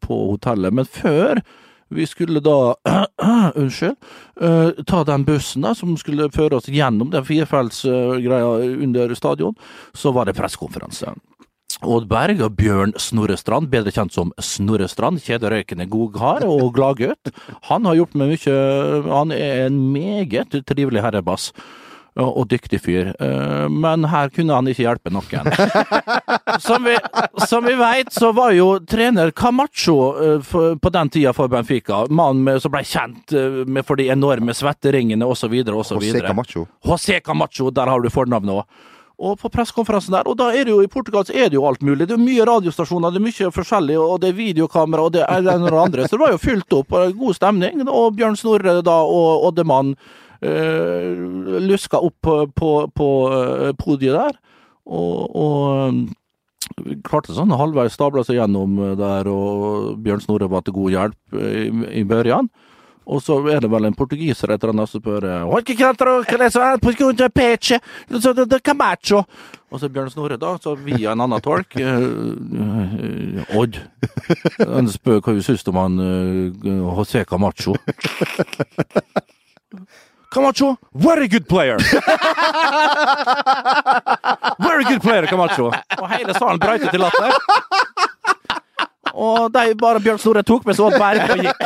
[0.00, 0.72] på hotellet.
[0.72, 1.42] Men før
[1.90, 2.76] Vi skulle da,
[3.58, 3.96] unnskyld,
[4.40, 8.52] eh, ta den bussen da, som skulle føre oss gjennom den firefeltsgreia
[8.86, 9.56] under stadion.
[9.92, 11.10] Så var det pressekonferanse.
[11.80, 17.32] Odd Berg og Bjørn Snorrestrand, bedre kjent som Snorrestrand, kjederøykende god kar og gladgutt.
[17.70, 18.56] Han har gjort meg mye
[19.08, 21.50] Han er en meget trivelig herrebass.
[22.20, 25.50] Og dyktig fyr, Eh, men her kunne han ikke hjelpe noen.
[26.60, 26.96] Som vi,
[27.46, 32.60] som vi vet, så var jo trener Camacho eh, på den tida for Benfica, mannen
[32.60, 35.54] som ble kjent eh, med for de enorme svetteringene osv.
[35.62, 36.02] osv.
[36.02, 36.66] José Camacho.
[36.84, 38.80] José Camacho, der har du fornavnet òg.
[39.20, 41.66] Og på pressekonferansen der, og da er det jo i Portugal så er det jo
[41.68, 42.06] alt mulig.
[42.08, 45.42] Det er mye radiostasjoner, det er mye forskjellig, og det er videokamera, og det er
[45.44, 46.06] det og andre.
[46.08, 47.82] Så det var jo fylt opp, god stemning.
[47.84, 49.92] Og Bjørn Snorre da, og Oddemann
[50.40, 54.40] øh, luska opp på, på, på eh, podiet der,
[54.88, 60.64] og, og eh, klarte sånn halvveis stabla seg gjennom eh, der, og Bjørn Snorre var
[60.64, 62.48] til god hjelp eh, i, i børjan.
[63.10, 66.20] Og så er det vel en portugiser etter han som spør eh, «Olha que cantarão,
[66.24, 67.80] que det er på grunn av peche,
[68.22, 69.24] så det- det Camacho.
[69.70, 73.80] Og så Bjørn Snorre, da, så via en annen tolk eh, eh, Odd.
[74.62, 76.50] Han spør hva hun syns om han eh,
[76.98, 77.74] José Camacho.
[80.30, 81.78] Camacho, very good player!
[84.58, 85.72] very good player, Camacho!
[85.98, 87.34] Og hele salen brøytet til latter.
[89.14, 91.58] Og de bare Bjørn Snorre tok med så Berg og gikk.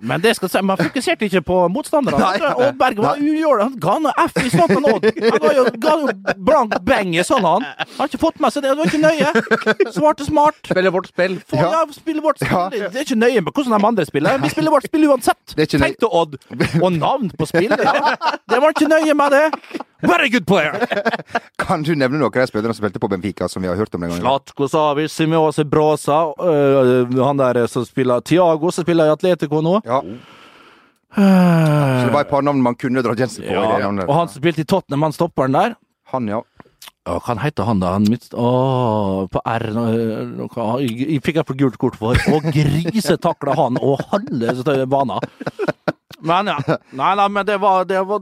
[0.00, 2.52] Men det skal si, man fokuserte ikke på motstanderne.
[2.56, 5.06] Og Berg var ugjorde Han ga noe F i svanten Odd.
[5.20, 6.14] Han jo, ga jo
[6.46, 7.66] blank beng i sånn, han.
[7.80, 8.72] Han har ikke fått med seg det.
[8.72, 9.92] Det var ikke nøye.
[9.96, 10.60] Svarte smart.
[10.70, 11.36] Spiller vårt spill.
[11.50, 11.84] For, ja.
[11.94, 12.78] spiller vårt spill.
[12.80, 14.40] Det er ikke nøye med hvordan de andre spiller.
[14.40, 15.56] Vi spiller vårt spill uansett.
[15.60, 16.40] Tenkte Odd.
[16.80, 18.16] Og navn på spillere.
[18.50, 19.86] Det var ikke nøye med det.
[20.02, 20.74] Very good player.
[21.60, 23.94] Kan du nevne noen av de spillerne som spilte på Benfica, som vi har hørt
[23.94, 24.24] om den gangen?
[24.24, 29.80] Slatko Savic, Simiose Brosa, øh, han der som spiller Tiago, som spiller i Atletico nå.
[29.84, 30.00] Ja.
[31.10, 33.50] Så det var et par navn man kunne dra Jensen på.
[33.50, 35.74] i det Ja, og han som spilte i Tottenham, han stopperen der.
[36.14, 36.42] Han, ja.
[37.08, 37.94] Hva Hva heter han da?
[37.96, 39.64] Han mitt, oh, på R
[40.84, 42.18] Jeg fikk jeg for gult kort for.
[42.30, 45.18] Og grisetakla han og halve så- banen.
[46.20, 46.58] Men ja.
[46.92, 48.20] Nei, nei, men det var, det var,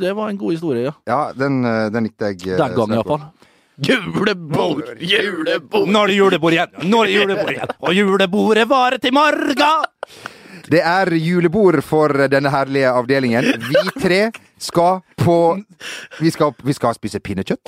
[0.00, 0.92] det var en god historie, ja.
[1.06, 2.46] Ja, den, eh, den likte jeg.
[2.52, 3.28] eh, Den gangen iallfall.
[3.78, 5.86] Julebord, julebord!
[5.88, 6.72] Nå er det julebord igjen!
[6.90, 7.72] Nå er det julebord igjen!
[7.86, 9.84] Og julebordet varer til morgen!
[10.68, 13.46] Det er julebord for denne herlige avdelingen.
[13.70, 14.18] Vi tre
[14.60, 15.36] skal på
[16.20, 17.62] Vi skal, vi skal spise pinnekjøtt.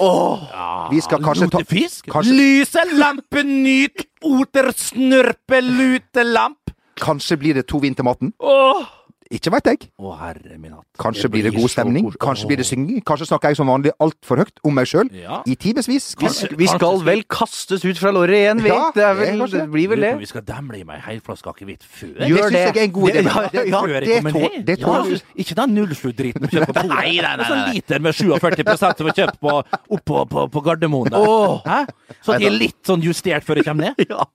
[0.92, 2.10] Vi skal kanskje ta Lutefisk?
[2.12, 6.74] kanskje- Lyse lampe, nyt, oter, snørpe, lutelamp.
[7.00, 8.34] Kanskje blir det to vin til maten.
[8.40, 8.84] Åh!
[9.30, 9.84] Ikke veit jeg.
[10.02, 10.82] Å, herre min hatt.
[10.98, 12.02] Kanskje blir det god stemning.
[12.08, 12.98] kos- Kanskje blir det synging.
[13.06, 15.36] Kanskje snakker jeg som vanlig altfor høyt om meg sjøl Ja.
[15.46, 16.08] i timevis.
[16.18, 16.26] Vi,
[16.58, 18.72] vi skal vel kastes ut fra låret igjen, vi.
[18.72, 20.10] Ja, det, vel, det blir vel det.
[20.18, 22.10] Vi skal demle i meg en hel flaske akevitt før.
[22.18, 23.22] Det Gjør syns jeg er en god idé.
[23.54, 25.20] Det- ja, det- det tåler du.
[25.44, 26.96] Ikke den nullslu-driten du kjøper på polet.
[26.96, 29.54] Nei, nei, nei, Sånn liter med 47 som er kjøpt på,
[29.94, 31.14] oppå på, på Gardermoen.
[31.14, 31.62] Oh.
[31.64, 31.84] Hæ?
[32.26, 34.06] Så de er litt sånn justert før det kommer ned?
[34.10, 34.26] Ja.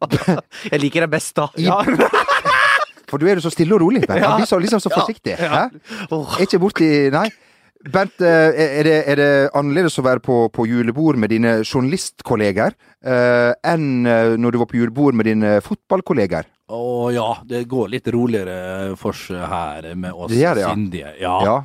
[0.72, 1.50] Jeg liker det best da.
[1.60, 1.82] Ja.
[3.10, 4.04] For du er jo så stille og rolig.
[4.08, 4.24] Bernt.
[4.26, 5.36] Han blir så, liksom så forsiktig.
[5.40, 5.66] Hæ?
[6.12, 7.28] Er ikke borti Nei.
[7.86, 12.74] Bernt, eh, er det, er det annerledes å være på, på julebord med dine journalistkolleger
[13.06, 16.48] eh, enn eh, når du var på julebord med dine fotballkolleger?
[16.74, 20.72] Å ja, det går litt roligere for seg her med oss Det det, ja.
[20.74, 21.12] sindige.
[21.22, 21.36] Ja.
[21.46, 21.58] Ja.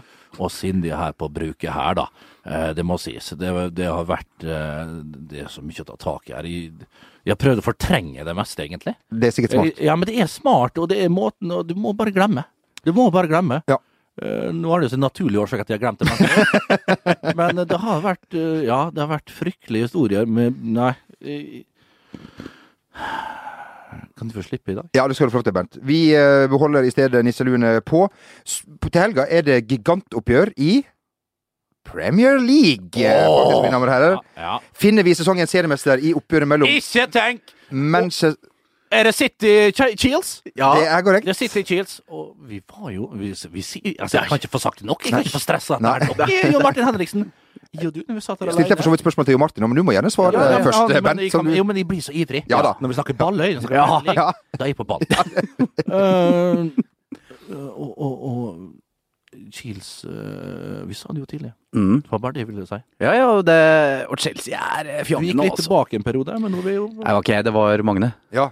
[0.44, 2.06] Oss sindige her på bruket her, da.
[2.44, 3.32] Eh, Det må sies.
[3.40, 4.92] Det, det har vært eh,
[5.32, 6.50] Det er så mye å ta tak i her.
[6.52, 6.90] Jeg,
[7.24, 8.94] jeg har prøvd å fortrenge det meste, egentlig.
[9.12, 9.80] Det er sikkert smart.
[9.90, 12.46] Ja, men det er smart, og det er måten, og du må bare glemme.
[12.84, 13.60] Du må bare glemme.
[13.68, 13.76] Ja.
[14.20, 16.08] Eh, nå er det jo så naturlig årsak at jeg har glemt det,
[17.38, 20.90] men, men det har vært eh, Ja, det har vært fryktelige historier med Nei.
[21.22, 21.62] eh,
[24.18, 24.88] Kan du få slippe i dag?
[24.96, 25.78] Ja, det skal du få lov til, Bernt.
[25.86, 28.06] Vi eh, beholder i stedet nisseluene på.
[28.10, 28.90] På.
[28.90, 30.80] Til helga er det gigantoppgjør i
[31.92, 32.90] Premier League.
[33.04, 33.36] oh.
[33.40, 34.16] faktisk, mine damer og herrer.
[34.36, 34.54] Ja.
[34.74, 37.40] Finner vi sesongens seriemester i oppgjøret mellom Ikke tenk!
[37.70, 38.48] Manchester
[38.90, 40.30] Er det City Ch- Chiels?
[40.42, 41.26] Det er korrekt.
[41.28, 42.00] Det er City Chiels.
[42.10, 43.62] Og vi var jo vi, vi,
[44.00, 45.04] altså, Jeg kan ikke få sagt det nok.
[45.04, 45.92] Jeg kan ikke få stressa Nei.
[46.00, 46.52] her nok.
[46.54, 47.28] Jo Martin Henriksen.
[47.70, 49.62] Jo, du, når vi satt her Stilte jeg for så vidt spørsmål til Jo Martin,
[49.68, 51.76] men du må gjerne svare Ja, ja, ja, først, men Bent, jeg kan, jo, men
[51.78, 52.42] jeg blir så ivrig.
[52.50, 52.72] Ja da.
[52.80, 54.30] Når vi snakker balløy, snakker Ja, ja.
[54.58, 55.06] da er jeg på ball.
[55.86, 56.66] uh,
[57.78, 58.58] og, og, og
[59.52, 61.52] Chiels uh, Vi sa det jo tidlig.
[61.76, 62.00] Mm.
[62.02, 62.78] Det var bare det jeg ville si.
[63.00, 63.58] Ja, ja, det,
[64.10, 65.66] og Chelsea er eh, Vi gikk litt altså.
[65.68, 68.12] tilbake en periode, men nå er vi jo Nei, ok, det var Magne.
[68.34, 68.48] Ja.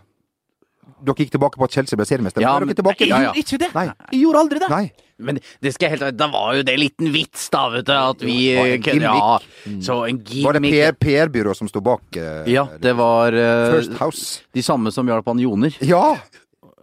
[1.04, 2.42] dere gikk tilbake på at Chelsea ble seriemester.
[2.42, 3.00] Ja, men- tilbake.
[3.06, 3.32] Jeg Ja, ja.
[3.32, 3.74] gjorde ikke det.
[3.74, 3.86] Nei.
[4.12, 4.70] Jeg gjorde aldri det.
[4.70, 4.86] Nei.
[5.18, 7.92] Men det skal jeg helt Da var jo det liten vits, da, vet du.
[7.92, 9.38] At vi var kunne- Ja,
[9.82, 10.98] så en Var det gimmick.
[11.00, 12.02] PR PR-byrå som sto bak?
[12.16, 14.42] Uh, Ja, det var uh, First House.
[14.54, 15.74] de samme som hjalp han Joner.
[15.82, 16.16] Ja!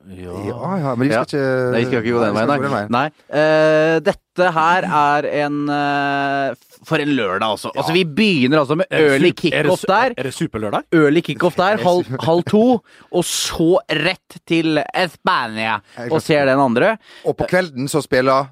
[0.05, 0.33] Ja.
[0.45, 1.25] Ja, ja, men vi skal Ja.
[1.25, 2.81] ikke Nei, vi skal ikke gå den veien, nei.
[2.93, 3.05] nei.
[3.33, 6.53] Uh, dette her er en uh,
[6.85, 7.71] For en lørdag, altså.
[7.73, 10.13] Altså, Vi begynner altså med early kickoff der.
[10.13, 10.85] Er det superlørdag?
[10.93, 12.63] Early kickoff der, halv, halv to.
[13.11, 15.79] Og så rett til Espania
[16.11, 16.97] og ser den andre.
[17.25, 18.51] Og på kvelden så spiller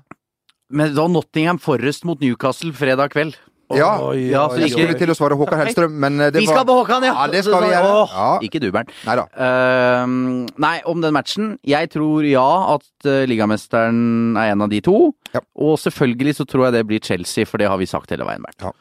[0.74, 3.38] Men da Nottingham Forest mot Newcastle fredag kveld.
[3.72, 3.98] Ja.
[4.04, 6.42] Oi, Ja, oi, så Jeg ikke- skulle til å svare Håkan Hellstrøm, men eh, det
[6.42, 7.14] Vi var skal på Håkan, ja!
[7.14, 8.10] Ja, det skal vi gjøre.
[8.12, 8.40] Ja.
[8.40, 8.90] Ikke du, Bernt.
[9.06, 9.26] Nei da.
[9.38, 11.58] Ehm, nei, om den matchen.
[11.66, 15.14] Jeg tror ja at uh, ligamesteren er en av de to.
[15.34, 15.40] Ja.
[15.58, 18.44] Og selvfølgelig så tror jeg det blir Chelsea, for det har vi sagt hele veien,
[18.44, 18.74] Bernt.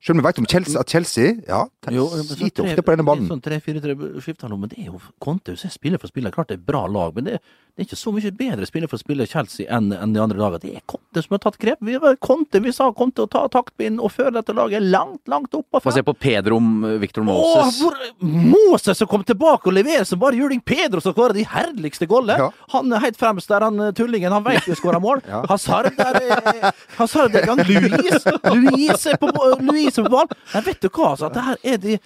[0.00, 3.04] Selv om vi vet om Chelsea, at Chelsea ja, Jo, men sånn ofte på denne
[3.04, 3.26] banen.
[3.28, 3.92] Sånn tre-fire-tre
[4.24, 6.32] skifter nå, men det er jo Conte er spiller for spiller.
[6.32, 7.34] Klart det er bra lag, men det,
[7.76, 10.62] det er ikke så mye bedre spiller for spiller Chelsea enn en de andre lagene.
[10.64, 11.82] Det er Conte som har tatt grep.
[11.84, 15.82] Vi, Conte, vi sa Conte å ta taktbind og føre dette laget langt, langt opp.
[15.84, 16.70] Få se på Pedro om
[17.02, 17.82] Victor Åh, Moses.
[17.82, 20.64] hvor, Moses som kom tilbake og leverer som bare juling.
[20.64, 22.46] Pedro som skårer de herligste gollene.
[22.46, 22.48] Ja.
[22.72, 24.32] Han er helt fremst der, han eh, tullingen.
[24.32, 25.20] Han vet vi skårer mål.
[25.30, 25.44] Ja.
[25.46, 27.60] Hazard der er Hazard er gang.
[27.68, 29.28] Louise Louise er på,
[29.60, 30.28] Louise er på ball.
[30.54, 31.26] Men vet du hva, altså?
[31.26, 31.98] at Det her er de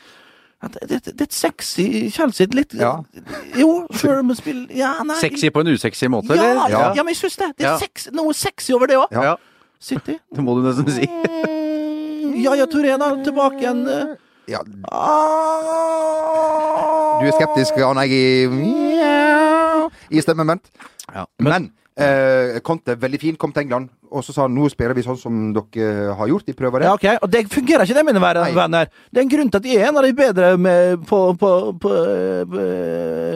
[0.64, 2.46] det, det, det er et sexy Chelsea.
[2.56, 2.94] Litt Ja.
[3.58, 6.68] Jo, før de spiller ja, nei, Sexy på en usexy måte, Ja, eller?
[6.70, 6.94] ja.
[6.96, 7.50] ja, men jeg syns det.
[7.58, 7.78] Det er Ja.
[7.78, 9.12] sex, noe sexy over det òg.
[9.12, 9.34] Ja.
[9.80, 10.16] City.
[10.34, 11.04] Det må du nesten si.
[11.04, 13.84] Mm, ja, ja, Torena, tilbake igjen.
[14.48, 14.58] Ja,
[15.84, 17.20] Ah.
[17.20, 18.46] du er skeptisk, han er i,
[20.48, 20.70] vent
[21.14, 21.24] Ja.
[21.40, 25.04] Men eh, Conte, veldig fin, kom til England, og så sa han nå spiller vi
[25.06, 26.46] sånn som dere har gjort.
[26.46, 26.88] De prøver det.
[26.90, 28.88] Ja, ok, og det fungerer ikke det, mine venner.
[29.10, 31.50] Det er en grunn til at jeg er en av de bedre med, på, på,
[31.82, 31.92] på,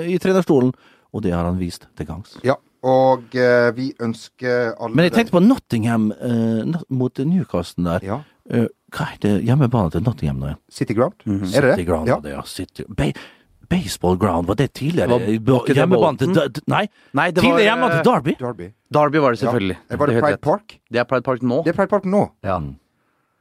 [0.09, 0.73] i trenerstolen,
[1.13, 2.39] og det har han vist til gangs.
[2.47, 8.07] Ja, og eh, vi ønsker alle Men jeg tenkte på Nottingham eh, mot Newcastle der.
[8.15, 10.55] Ja, Eh, hva er det hjemmebane til Nottingham nå?
[10.73, 11.19] City Ground.
[11.27, 11.87] Er det City det?
[11.87, 12.17] Ground, Ja.
[12.23, 12.43] det, ja.
[12.49, 12.85] City.
[12.89, 13.11] Ba
[13.69, 15.09] baseball ground, var det tidligere?
[15.09, 18.35] Var- var hjemmebane til Nei, Nei, det var tidligere hjemmebane til Derby.
[18.41, 18.69] Derby.
[18.93, 19.77] Derby var det selvfølgelig.
[19.91, 19.97] Ja.
[19.97, 20.39] Var det det Pride.
[20.43, 20.79] Park?
[20.91, 21.63] Det er Pride Park nå.
[21.65, 22.31] Det er Pride Park nå.
[22.45, 22.61] Ja.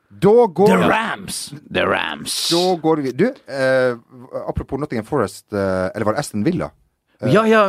[0.10, 1.54] Da går The Rams!
[1.74, 2.36] The Rams.
[2.50, 3.96] Da går vi Du, eh,
[4.48, 6.72] apropos Nottingham Forest, eh, eller var det Aston Villa?
[7.20, 7.64] Ja, ja,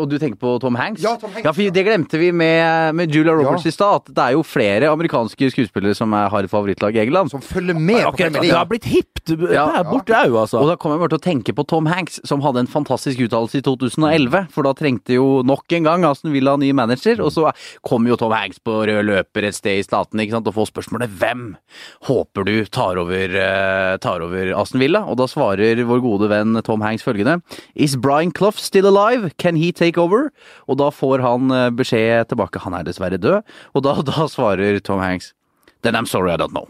[0.00, 1.02] og du tenker på Tom Hanks?
[1.04, 3.68] Ja, Tom Hanks, Ja, for Det glemte vi med, med Julia Roberts Ja.
[3.68, 3.94] i stad.
[3.96, 7.28] At det er jo flere amerikanske skuespillere som er, har favorittlag i England.
[7.30, 8.84] Som følger med Okay, på Premier det har blitt
[9.30, 9.66] hipt Ja.
[9.72, 10.60] der borte òg, altså.
[10.60, 13.18] Og da kommer jeg bare til å tenke på Tom Hanks, som hadde en fantastisk
[13.24, 14.48] uttalelse i 2011.
[14.50, 17.52] For da trengte jo nok en gang Aston Villa ny manager, og så
[17.82, 20.70] kom jo Tom Hanks på rød løper et sted i staten ikke sant, og får
[20.72, 21.56] spørsmålet hvem
[22.08, 25.04] håper du tar over, eh, tar over Aston Villa?
[25.08, 27.40] Og da svarer vår gode venn Tom Hanks følgende
[27.74, 29.32] Is Brian Clough still alive?
[29.38, 30.30] Can he take over?
[30.68, 33.42] Og da får han eh, beskjed tilbake han er dessverre død,
[33.74, 35.32] og da, da svarer Tom Hanks
[35.82, 36.68] Then I'm sorry I don't know.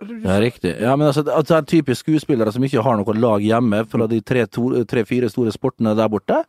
[0.00, 0.74] Ja, riktig.
[0.80, 4.06] Ja, men altså, det det er typisk skuespillere som ikke har noe lag hjemme fra
[4.10, 6.42] de tre-fire store sportene der borte.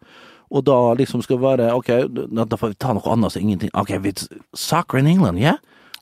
[0.51, 1.87] Og da liksom skal være OK,
[2.31, 4.13] da får vi ta noe annet, så ingenting OK, vi,
[4.55, 5.57] soccer in England, yeah?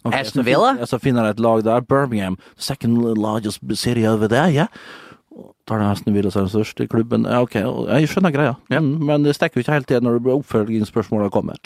[0.05, 0.75] Okay, Aston så fin- Villa?
[0.79, 1.81] Ja, så finner jeg et lag der.
[1.81, 4.67] Birmingham, second largest city over there, yeah?
[5.67, 7.25] Tar det Aston Villa som den største klubben?
[7.25, 8.53] Ja, OK, jeg skjønner greia.
[8.69, 11.57] Mm, men det stikker jo ikke helt til når oppfølgingsspørsmåla kommer.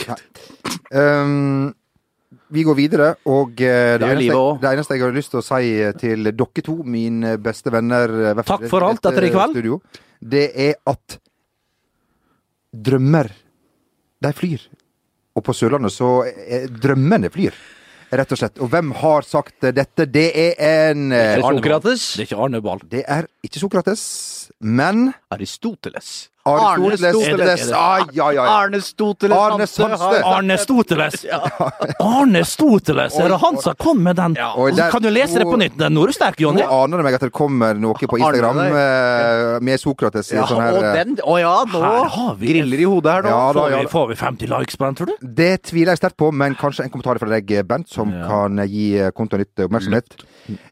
[0.95, 1.73] Um,
[2.49, 5.41] vi går videre, og eh, det, Det er eneste, det eneste jeg har lyst til
[5.41, 9.31] å si eh, til dere to, mine beste venner eh, Takk for alt etter i
[9.33, 9.57] kveld.
[9.57, 9.79] Studio,
[10.19, 11.19] det er at
[12.73, 13.31] drømmer,
[14.19, 14.63] de flyr.
[15.37, 16.09] Og på Sørlandet så
[16.83, 17.55] drømmene flyr,
[18.11, 18.57] rett og slett.
[18.59, 20.07] Og hvem har sagt dette?
[20.09, 20.57] Det er
[20.89, 22.07] en Det Er det Sokrates?
[22.17, 22.81] Det er ikke Arne Ball.
[22.89, 24.03] Det er ikke Sokrates,
[24.59, 26.29] men Aristoteles.
[26.45, 27.71] Aristoteles.
[27.75, 28.43] Ah, ja, ja, ja.
[28.63, 29.37] Arne Stoteles.
[29.37, 30.21] Arne Sandstø.
[30.25, 31.25] Arne Stoteles!
[31.99, 33.17] Arne Stoteles!
[33.19, 34.37] Er det han som kom med den?
[34.57, 35.75] Oi, der- kan du lese det på nytt?
[35.77, 38.57] Den Nå er du sterk, Nå aner det meg at det kommer noe på Instagram
[38.63, 41.81] Arne eh, med Sokrates i Ja, sånn her eh, den Å ja, nå
[42.15, 43.33] har vi griller i hodet her nå.
[43.33, 45.27] Ja, da, Får vi, får vi 50 likes på den, tror du?
[45.41, 48.25] Det tviler jeg sterkt på, men kanskje en kommentar fra deg, Bent, som Ja.
[48.29, 50.23] kan gi eh, kontoen litt oppmerksomhet.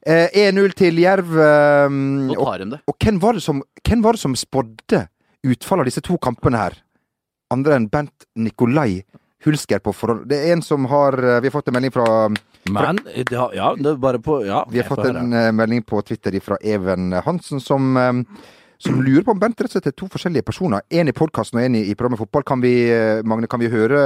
[0.08, 1.36] Eh, 1-0 til Jerv.
[1.38, 2.80] eh, Nå tar de det.
[2.88, 5.04] og hvem var det som, hvem var det som spådde
[5.46, 6.78] utfallet av disse to kampene her?
[7.54, 9.04] Andre enn Bent Nikolai
[9.46, 12.06] Hulsker på forhold Det er en som har eh, Vi har fått en melding fra
[12.74, 15.86] Men det har, Ja, det er bare på Ja, Vi har fått en eh, melding
[15.88, 18.14] på Twitter fra Even Hansen som eh,
[18.78, 20.84] som lurer på om Bent rett og slett er to forskjellige personer.
[20.94, 22.44] En i podkasten og en i, i programmet Fotball.
[22.46, 22.76] Kan vi,
[23.26, 24.04] Magne, kan vi høre,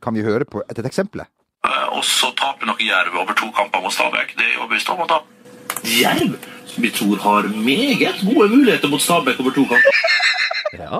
[0.00, 1.26] kan vi høre på et, et eksempel?
[1.92, 4.32] Og så taper nok Jerv over to kamper mot Stabæk.
[4.38, 5.20] Det er jo overbevist om å da
[5.84, 6.38] Jerv,
[6.78, 9.92] vi tror har meget gode muligheter mot Stabæk over to kamper.
[10.78, 10.98] Ja.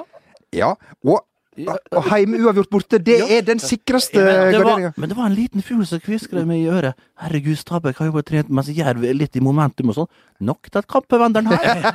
[0.53, 0.71] Ja,
[1.05, 1.25] og,
[1.65, 4.93] og heime uavgjort borte, det er den sikreste Men garderinga.
[4.97, 6.95] men det var en liten fugl som kviskra meg i øret.
[7.23, 10.09] Herregud, Stabæk har jo bare trent mens Jerv er litt i momentum og sånn.
[10.45, 11.87] Nok til at kampevenderen her.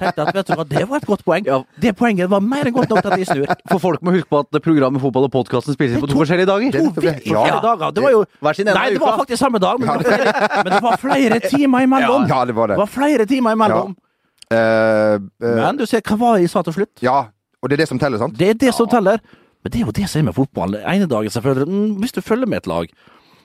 [0.00, 1.48] Tenkte at, vet du hva, Det var et godt poeng.
[1.80, 3.54] Det poenget var mer enn godt nok til at de snur.
[3.72, 6.48] For folk må huske på at programmet Fotball og podkasten spilles inn på to forskjellige
[6.48, 6.70] dager.
[6.70, 6.78] Er.
[6.78, 7.90] To forskjellige dager.
[7.96, 10.16] Det var jo Hver sin ende Nei, det var faktisk samme dag, men det var
[10.16, 12.24] flere, men det var flere timer imellom.
[12.30, 12.78] Ja, det var det.
[12.78, 13.92] Det var flere timer imellom.
[14.50, 15.20] Uh, uh,
[15.60, 17.04] Men du ser, hva var det jeg sa til slutt?
[17.04, 17.28] ja,
[17.60, 18.36] og det er det som teller, sant?
[18.38, 19.20] Det er det som teller.
[19.60, 20.76] Men det er jo det som er med fotball.
[20.80, 22.92] ene dagen selvfølgelig, mm, Hvis du følger med et lag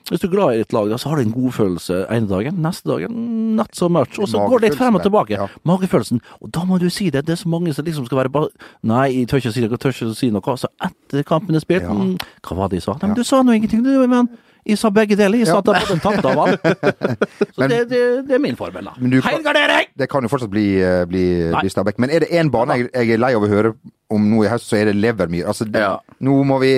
[0.06, 2.60] hvis du er glad i et lag, så har du en god følelse ene dagen.
[2.62, 4.20] Neste dagen mm, not so much.
[4.22, 5.34] Og så går det litt frem og tilbake.
[5.34, 5.48] Ja.
[5.66, 6.20] Magefølelsen.
[6.38, 7.24] Og da må du si det.
[7.26, 8.52] Det er så mange som liksom skal være bare
[8.86, 10.54] Nei, jeg tør ikke si noe, tør ikke si noe.
[10.62, 11.90] Så etter kampen er spilt, Ja.
[11.90, 12.14] mm,
[12.46, 12.94] hva var det de sa?
[13.00, 14.30] Nei, men du sa nå ingenting, du, men
[14.66, 15.38] jeg sa begge deler.
[15.38, 16.56] Jeg sa at jeg hadde tatt av han.
[17.54, 18.92] Så Men- det, det, det er min formel, da.
[18.98, 19.88] Men du kan- Helgardering!
[19.96, 21.60] Det kan jo fortsatt bli, eh, bli, Nei.
[21.62, 21.98] bli Stabæk.
[22.02, 23.74] Men er det én bane jeg, jeg er lei av å høre
[24.10, 25.46] om nå i høst, så er det Levermyr.
[25.50, 25.96] Altså, det, Ja.
[26.22, 26.72] nå må vi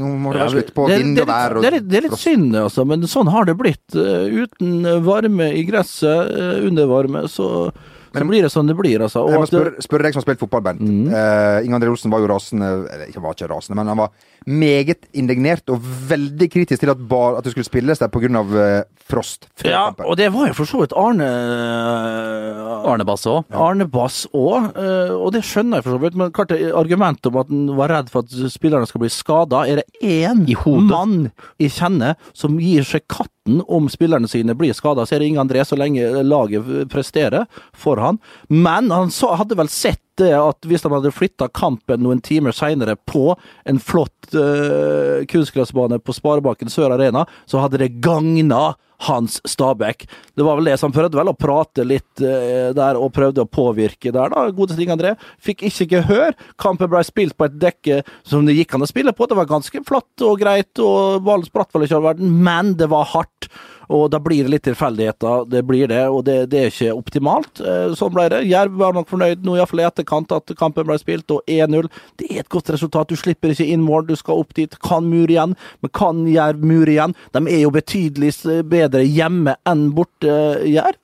[0.00, 1.62] Nå må det være slutt på det er- vind det og er vær litt- og
[1.62, 3.94] Det er litt, det er litt synd, altså, men sånn har det blitt.
[3.94, 7.70] Eh, uten varme i gresset, eh, under varme, så,
[8.12, 9.26] så blir det sånn det blir, altså.
[9.28, 10.80] Jeg må at det- spørre, spørre deg som har spilt fotball, Bent.
[10.80, 11.06] Mm.
[11.12, 14.10] Eh, Inge André Olsen var jo rasende Eller ikke var ikke rasende, men han var
[14.46, 18.42] meget indignert og veldig kritisk til at, bar, at det skulle spilles der pga.
[18.42, 18.82] Uh,
[19.12, 19.48] frost.
[19.64, 20.06] ja, kampen.
[20.08, 23.44] og det var jo for så vidt Arne eh, Arne Bass òg.
[23.50, 24.70] Arne Bass òg,
[25.16, 26.16] og det skjønner jeg for så vidt.
[26.18, 29.82] Men klart argumentet om at han var redd for at spillerne skal bli skada, er
[29.82, 30.46] det én
[30.88, 31.30] mann
[31.60, 35.42] jeg kjenner som gir seg katten om spillerne sine blir skada, så er det Inge
[35.42, 38.20] André så lenge laget presterer for han.
[38.48, 42.54] Men han så, hadde vel sett det at hvis de hadde flytta kampen noen timer
[42.56, 43.34] seinere på
[43.68, 50.06] en flott uh, kunstgressbane på Sparebanken Sør Arena, så hadde det gagna hans Stabæk.
[50.38, 53.50] Det var vel det, han prøvde vel å prate litt uh, der og prøvde å
[53.50, 54.46] påvirke der, da.
[54.54, 55.16] Gode ting, André.
[55.42, 56.38] Fikk ikke gehør.
[56.62, 59.26] Kampen ble spilt på et dekke som det gikk an å spille på.
[59.26, 62.90] Det var ganske flatt og greit, og ballen spratt vel ikke all verden, men det
[62.92, 63.50] var hardt.
[63.92, 67.60] Og da blir det litt tilfeldigheter, det blir det, og det, det er ikke optimalt.
[67.60, 68.38] Eh, Sånn ble det.
[68.48, 71.90] Jerv var nok fornøyd nå, iallfall i etterkant, at kampen ble spilt, og 1-0.
[72.16, 73.10] Det er et godt resultat.
[73.12, 74.78] Du slipper ikke inn mål, du skal opp dit.
[74.80, 75.52] Kan mur igjen,
[75.84, 77.12] men kan Jerv mur igjen?
[77.36, 78.32] De er jo betydelig
[78.70, 80.96] bedre hjemme enn borte, eh, Jerv.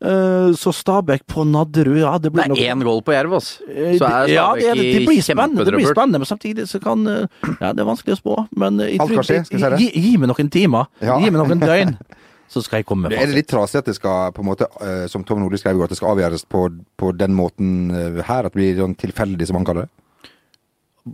[0.00, 3.34] Eh, Så Stabæk på Nadderud, ja, det blir Det er nok én goal på Jerv.
[3.36, 6.30] Eh, Så er Stabæk ja, det, det, det i blir spennende, det blir spennende, men
[6.30, 7.04] samtidig så kan
[7.60, 10.48] Ja, det er vanskelig å spå, men i jeg tror- jeg gi, gi meg noen
[10.50, 11.18] timer, Ja.
[11.20, 11.98] gi meg noen døgn,
[12.50, 14.66] så skal jeg komme med Er det litt trasig at det skal, på en måte,
[14.82, 16.66] eh, som Tom Nordli skrev i går, at det skal avgjøres på,
[16.98, 18.46] på den måten eh, her?
[18.46, 19.92] At det blir sånn tilfeldig, som han kaller det?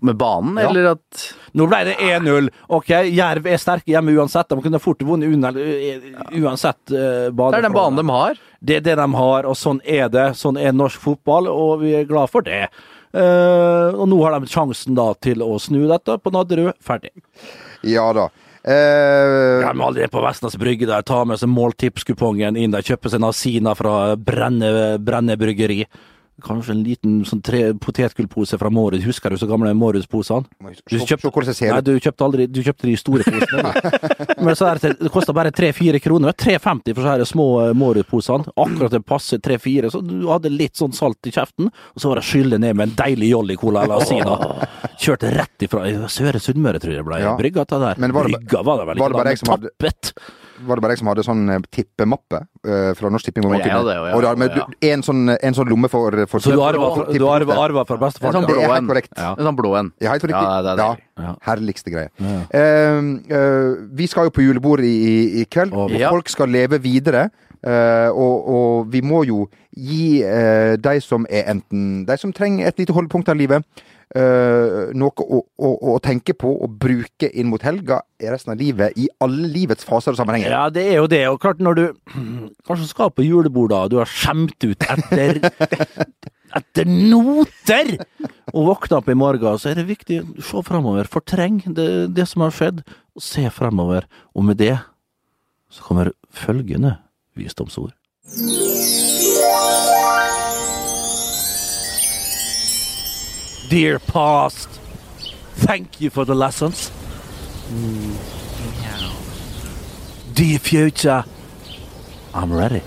[0.02, 0.70] Med banen, Ja.
[0.70, 1.26] eller at
[1.56, 2.48] Nå ble det 1-0.
[2.74, 4.48] Ok, Jerv er sterke hjemme uansett.
[4.50, 7.54] De kunne fort vunnet eh, uansett uh, bane.
[7.54, 8.40] Det er den banen de har.
[8.60, 10.26] Det er det de har, og sånn er det.
[10.36, 12.66] Sånn er norsk fotball, og vi er glad for det.
[13.16, 16.74] Uh, og nå har de sjansen da til å snu dette på Nadderud.
[16.84, 17.14] Ferdig.
[17.86, 18.28] Ja da.
[18.66, 23.12] Eh, Ja, men aldri på Vestnes Brygge der, ta med seg måltipskupongen inn der, kjøpe
[23.12, 25.84] seg Asina fra Brenne, Brenne bryggeri.
[26.44, 29.00] Kanskje en liten sånn tre potetgullpose fra Mårud.
[29.06, 30.44] Husker du så gamle Mårud-posene?
[31.80, 31.86] ut.
[31.86, 33.72] du kjøpte aldri Du kjøpte de store posene.
[34.44, 36.36] Men så er det, det kosta bare 3-4 kroner.
[36.36, 38.52] 3,50 for så her små eh, Mårud-posene.
[38.52, 39.90] Akkurat det passer 3-4.
[39.94, 42.90] Så du hadde litt sånn salt i kjeften, og så var det skylle ned med
[42.90, 44.36] en deilig Jolly-cola eller Asina.
[45.00, 47.32] Kjørte rett ifra Søre Sunnmøre, tror jeg det ble Ja.
[47.40, 47.96] brygga det der.
[48.12, 50.12] Var det brygga var det vel var det bare men tappet.
[50.64, 53.42] Var det bare jeg som hadde sånn eh, tippemappe eh, fra Norsk Tipping?
[53.44, 55.68] hvor man Og jeg kunne- hadde det, og ja, og du- en, sånn, en sånn
[55.68, 58.32] lomme for, for Så du arva, for fra- du arva, arva fra sånn bestefar?
[58.46, 58.88] Det er helt en.
[58.88, 59.12] korrekt.
[59.18, 59.92] En sånn blå en.
[60.00, 60.42] Ja, helt riktig.
[60.42, 62.10] Ja, det er Ja, herligste greie.
[62.20, 66.10] Uh, uh, vi skal jo på julebord i, i, i kveld, Og- og Ja.
[66.10, 67.30] folk skal leve videre.
[67.66, 72.66] eh, og, og vi må jo gi uh, de som er enten De som trenger
[72.68, 77.48] et lite holdepunkt av livet, eh, noe å, å, å tenke på og bruke inn
[77.50, 80.54] mot helga i resten av livet, i alle livets faser og sammenhenger.
[80.54, 81.24] Ja, det er jo det.
[81.28, 81.84] Og klart, når du
[82.68, 85.42] kanskje skal på julebord, da, du har skjemt ut etter
[86.56, 87.96] etter noter!
[88.54, 91.10] Og våkner opp i morgen, så er det viktig å se framover.
[91.10, 92.82] Fortreng det, det som har skjedd,
[93.16, 94.06] og se framover.
[94.36, 94.76] Og med det
[95.72, 96.96] så kommer følgende
[97.36, 97.92] visdomsord.
[103.68, 104.68] Dear past,
[105.66, 106.90] thank you for the lessons.
[110.34, 111.24] Dear future,
[112.34, 112.82] I'm ready.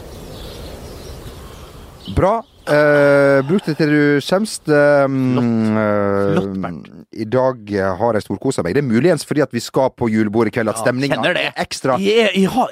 [2.16, 2.44] Bra.
[2.70, 4.70] Uh, bruk det til du skjemst.
[4.70, 6.90] Um, Flott, Flott, Bernt.
[7.18, 8.76] I dag eh, har jeg storkosa meg.
[8.78, 11.56] Det er muligens fordi at vi skal på julebord i kveld, at stemninga kjenner er
[11.60, 11.98] ekstra.
[12.00, 12.70] Jeg, jeg har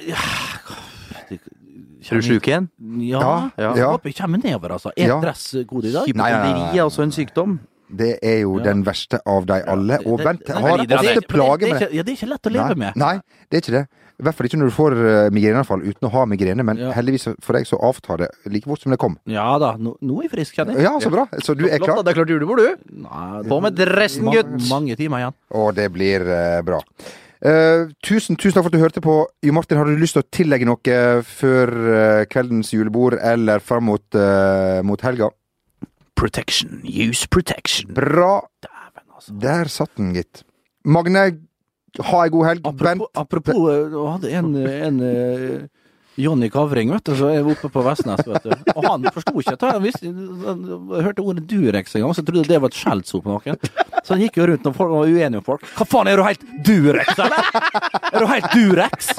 [2.07, 2.69] Er du sjuk igjen?
[3.03, 3.19] Ja,
[3.57, 4.93] Ja, jeg håper jeg kommer nedover, altså.
[4.95, 5.17] Er Ja.
[5.19, 6.05] dress god i dag?
[6.07, 7.57] Hypokondri er også en sykdom.
[7.89, 9.99] Det er jo den verste av de alle.
[10.05, 12.11] Og Bent Det- har det- det- ofte det- plager det er med ikke- Ja, det
[12.11, 12.95] er ikke lett å leve nei, med.
[12.95, 13.13] Nei,
[13.49, 13.87] det er ikke det.
[14.19, 16.91] I hvert fall ikke når du får uh, migreneanfall uten å ha migrene, men Ja.
[16.91, 19.15] heldigvis for deg så avtar det like fort som det kom.
[19.27, 20.83] Ja da, nå, nå er jeg frisk, kjenner jeg.
[20.83, 21.27] Ja, så bra.
[21.39, 22.01] Så du er klar?
[22.03, 22.75] Det er klart julebord, du.
[22.91, 24.67] Nei, På med dressen, ma- gutt.
[24.69, 25.33] Mange timer igjen.
[25.51, 26.81] Og det blir uh, bra.
[27.45, 29.27] Uh, tusen, tusen takk for at du hørte på.
[29.45, 33.83] Jo Martin, har du lyst til å tillegge noe før uh, kveldens julebord eller fram
[33.83, 35.29] mot, eh, mot helga?
[36.17, 36.81] Protection.
[36.83, 37.93] Use protection.
[37.93, 38.41] Bra.
[38.65, 39.35] Dæven, altså.
[39.43, 40.43] Der satt den, gitt.
[40.87, 41.27] Magne,
[42.11, 42.67] ha ei god helg.
[42.77, 45.67] Bent, Apropos, apropos eh, du hadde en, en eh,
[46.17, 48.53] Jonny Kavring, vet du, så er oppe på Vestnes, vet du.
[48.73, 50.63] Og han forsto ikke han visste Han
[51.05, 53.61] hørte ordet Durex en gang, så trodde det var et skjellsord på noen.
[54.01, 55.67] Så han gikk jo rundt og folk var uenige med folk.
[55.77, 57.51] Hva faen, er du helt Durex, eller?
[58.09, 59.11] Er du helt Durex?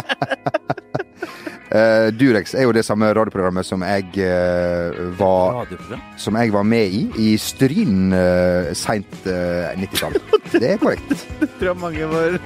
[1.70, 6.02] Eh, Durex er jo det samme radioprogrammet som jeg uh, var Radioprogram.
[6.16, 10.18] Som jeg var med i i Stryn uh, seint uh, 90-tall.
[10.52, 11.26] Det er korrekt.
[11.58, 12.38] Tror jeg mange var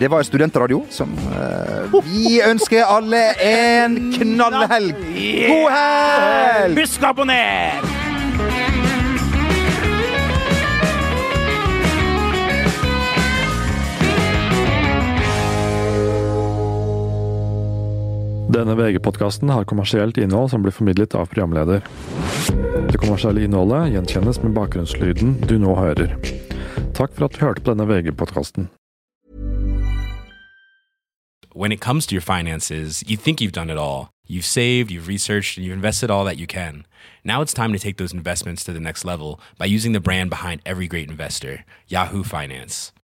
[0.00, 4.94] Det var en studentradio som eh, Vi ønsker alle en knallhelg!
[5.50, 6.80] God helg!
[6.80, 8.19] Husk å abonnere!
[18.50, 21.86] Denne VG-podkasten har kommersielt innhold som blir formidlet av programleder.
[22.90, 26.18] Det kommersielle innholdet gjenkjennes med bakgrunnslyden du nå hører.
[26.98, 28.70] Takk for at du hørte på denne VG-podkasten.
[31.52, 34.10] when it comes to your finances, you think you've done it all.
[34.26, 36.86] You've saved, you've researched, and you've invested all that you can.
[37.24, 40.30] Now it's time to take those investments to the next level by using the brand
[40.30, 42.92] behind every great investor, Yahoo Finance.